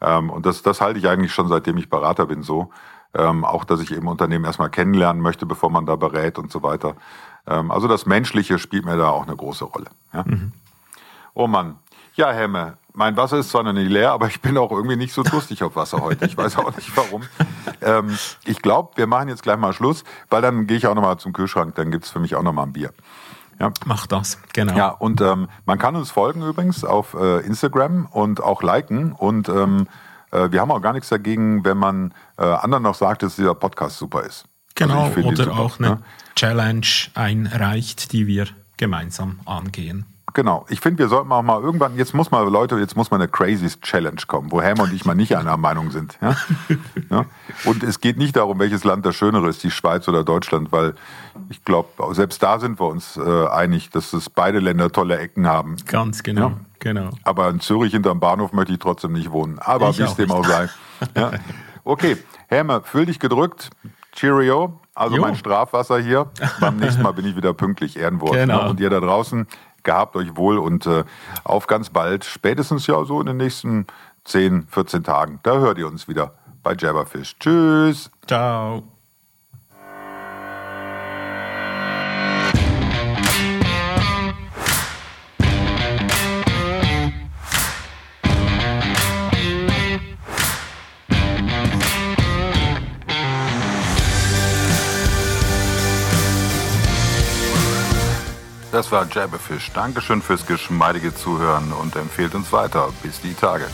Ähm, 0.00 0.30
und 0.30 0.46
das, 0.46 0.62
das 0.62 0.80
halte 0.80 0.98
ich 0.98 1.08
eigentlich 1.08 1.32
schon 1.32 1.48
seitdem 1.48 1.76
ich 1.78 1.90
Berater 1.90 2.26
bin 2.26 2.42
so. 2.42 2.70
Ähm, 3.14 3.44
auch, 3.44 3.64
dass 3.64 3.80
ich 3.80 3.92
eben 3.92 4.08
Unternehmen 4.08 4.46
erstmal 4.46 4.70
kennenlernen 4.70 5.22
möchte, 5.22 5.44
bevor 5.44 5.70
man 5.70 5.84
da 5.84 5.96
berät 5.96 6.38
und 6.38 6.50
so 6.50 6.62
weiter. 6.62 6.96
Ähm, 7.46 7.70
also 7.70 7.86
das 7.86 8.06
Menschliche 8.06 8.58
spielt 8.58 8.86
mir 8.86 8.96
da 8.96 9.10
auch 9.10 9.26
eine 9.26 9.36
große 9.36 9.64
Rolle. 9.64 9.88
Ja? 10.14 10.24
Mhm. 10.26 10.52
Oh 11.34 11.46
Mann. 11.46 11.76
Ja, 12.14 12.30
Hemme, 12.30 12.76
mein 12.92 13.16
Wasser 13.16 13.38
ist 13.38 13.50
zwar 13.50 13.62
noch 13.62 13.72
nicht 13.72 13.90
leer, 13.90 14.12
aber 14.12 14.26
ich 14.26 14.40
bin 14.40 14.58
auch 14.58 14.70
irgendwie 14.70 14.96
nicht 14.96 15.14
so 15.14 15.22
durstig 15.22 15.62
auf 15.62 15.76
Wasser 15.76 16.00
heute. 16.02 16.26
Ich 16.26 16.36
weiß 16.36 16.58
auch 16.58 16.74
nicht 16.76 16.94
warum. 16.96 17.22
Ähm, 17.80 18.16
ich 18.44 18.60
glaube, 18.60 18.90
wir 18.96 19.06
machen 19.06 19.28
jetzt 19.28 19.42
gleich 19.42 19.56
mal 19.56 19.72
Schluss, 19.72 20.04
weil 20.28 20.42
dann 20.42 20.66
gehe 20.66 20.76
ich 20.76 20.86
auch 20.86 20.94
nochmal 20.94 21.16
zum 21.16 21.32
Kühlschrank, 21.32 21.74
dann 21.74 21.90
gibt's 21.90 22.10
für 22.10 22.20
mich 22.20 22.36
auch 22.36 22.42
nochmal 22.42 22.66
ein 22.66 22.72
Bier. 22.72 22.92
Ja. 23.58 23.72
Mach 23.84 24.06
das, 24.06 24.38
genau. 24.52 24.76
Ja, 24.76 24.88
und 24.88 25.20
ähm, 25.20 25.48
man 25.66 25.78
kann 25.78 25.96
uns 25.96 26.10
folgen 26.10 26.42
übrigens 26.42 26.84
auf 26.84 27.14
äh, 27.14 27.40
Instagram 27.40 28.06
und 28.06 28.42
auch 28.42 28.62
liken. 28.62 29.12
Und 29.12 29.48
ähm, 29.48 29.86
äh, 30.30 30.50
wir 30.50 30.60
haben 30.60 30.70
auch 30.70 30.80
gar 30.80 30.92
nichts 30.92 31.08
dagegen, 31.08 31.64
wenn 31.64 31.78
man 31.78 32.12
äh, 32.38 32.42
anderen 32.42 32.82
noch 32.82 32.94
sagt, 32.94 33.22
dass 33.22 33.36
dieser 33.36 33.54
Podcast 33.54 33.98
super 33.98 34.22
ist. 34.22 34.44
Genau, 34.74 35.04
also 35.04 35.20
oder 35.20 35.44
super, 35.44 35.58
auch 35.58 35.78
eine 35.78 35.88
ja? 35.88 35.98
Challenge 36.34 36.86
einreicht, 37.14 38.12
die 38.12 38.26
wir 38.26 38.48
gemeinsam 38.76 39.40
angehen. 39.44 40.06
Genau. 40.34 40.64
Ich 40.68 40.80
finde, 40.80 41.00
wir 41.00 41.08
sollten 41.08 41.30
auch 41.32 41.42
mal 41.42 41.60
irgendwann, 41.60 41.96
jetzt 41.96 42.14
muss 42.14 42.30
mal, 42.30 42.48
Leute, 42.48 42.78
jetzt 42.78 42.96
muss 42.96 43.10
mal 43.10 43.18
eine 43.18 43.28
Crazies 43.28 43.80
Challenge 43.80 44.20
kommen, 44.26 44.50
wo 44.50 44.62
Helmer 44.62 44.84
und 44.84 44.92
ich 44.92 45.04
mal 45.04 45.14
nicht 45.14 45.36
einer 45.36 45.56
Meinung 45.56 45.90
sind. 45.90 46.18
Ja? 46.20 46.36
ja? 47.10 47.24
Und 47.64 47.82
es 47.82 48.00
geht 48.00 48.18
nicht 48.18 48.36
darum, 48.36 48.58
welches 48.58 48.84
Land 48.84 49.04
das 49.04 49.14
Schönere 49.16 49.48
ist, 49.48 49.62
die 49.62 49.70
Schweiz 49.70 50.08
oder 50.08 50.24
Deutschland, 50.24 50.72
weil 50.72 50.94
ich 51.50 51.64
glaube, 51.64 51.88
selbst 52.14 52.42
da 52.42 52.58
sind 52.58 52.80
wir 52.80 52.86
uns 52.86 53.16
äh, 53.16 53.46
einig, 53.48 53.90
dass 53.90 54.12
es 54.12 54.30
beide 54.30 54.58
Länder 54.58 54.90
tolle 54.90 55.18
Ecken 55.18 55.46
haben. 55.46 55.76
Ganz 55.86 56.22
genau. 56.22 56.48
Ja? 56.48 56.56
genau. 56.78 57.10
Aber 57.24 57.48
in 57.50 57.60
Zürich 57.60 57.92
hinterm 57.92 58.20
Bahnhof 58.20 58.52
möchte 58.52 58.72
ich 58.72 58.78
trotzdem 58.78 59.12
nicht 59.12 59.30
wohnen. 59.30 59.58
Aber 59.58 59.96
wie 59.96 60.02
es 60.02 60.16
dem 60.16 60.30
auch 60.30 60.46
sei. 60.46 60.68
Ja? 61.16 61.32
Okay, 61.84 62.16
Helmer, 62.46 62.82
fühl 62.82 63.06
dich 63.06 63.18
gedrückt. 63.18 63.70
Cheerio. 64.12 64.78
Also 64.94 65.16
jo. 65.16 65.22
mein 65.22 65.36
Strafwasser 65.36 65.98
hier. 65.98 66.30
Beim 66.60 66.76
nächsten 66.76 67.02
Mal 67.02 67.12
bin 67.12 67.26
ich 67.26 67.34
wieder 67.34 67.54
pünktlich, 67.54 67.98
Ehrenwort. 67.98 68.34
Genau. 68.34 68.68
Und 68.68 68.78
ihr 68.78 68.90
da 68.90 69.00
draußen, 69.00 69.46
gehabt 69.82 70.16
euch 70.16 70.36
wohl 70.36 70.58
und 70.58 70.86
äh, 70.86 71.04
auf 71.44 71.66
ganz 71.66 71.90
bald, 71.90 72.24
spätestens 72.24 72.86
ja 72.86 73.04
so 73.04 73.20
in 73.20 73.26
den 73.26 73.36
nächsten 73.36 73.86
10, 74.24 74.66
14 74.68 75.02
Tagen. 75.02 75.40
Da 75.42 75.58
hört 75.58 75.78
ihr 75.78 75.86
uns 75.86 76.08
wieder 76.08 76.34
bei 76.62 76.74
Jabberfish. 76.74 77.36
Tschüss. 77.38 78.10
Ciao. 78.26 78.82
Das 98.72 98.90
war 98.90 99.06
Jabberfish. 99.06 99.70
Dankeschön 99.72 100.22
fürs 100.22 100.46
geschmeidige 100.46 101.14
Zuhören 101.14 101.72
und 101.72 101.94
empfehlt 101.94 102.34
uns 102.34 102.52
weiter. 102.52 102.88
Bis 103.02 103.20
die 103.20 103.34
Tage. 103.34 103.66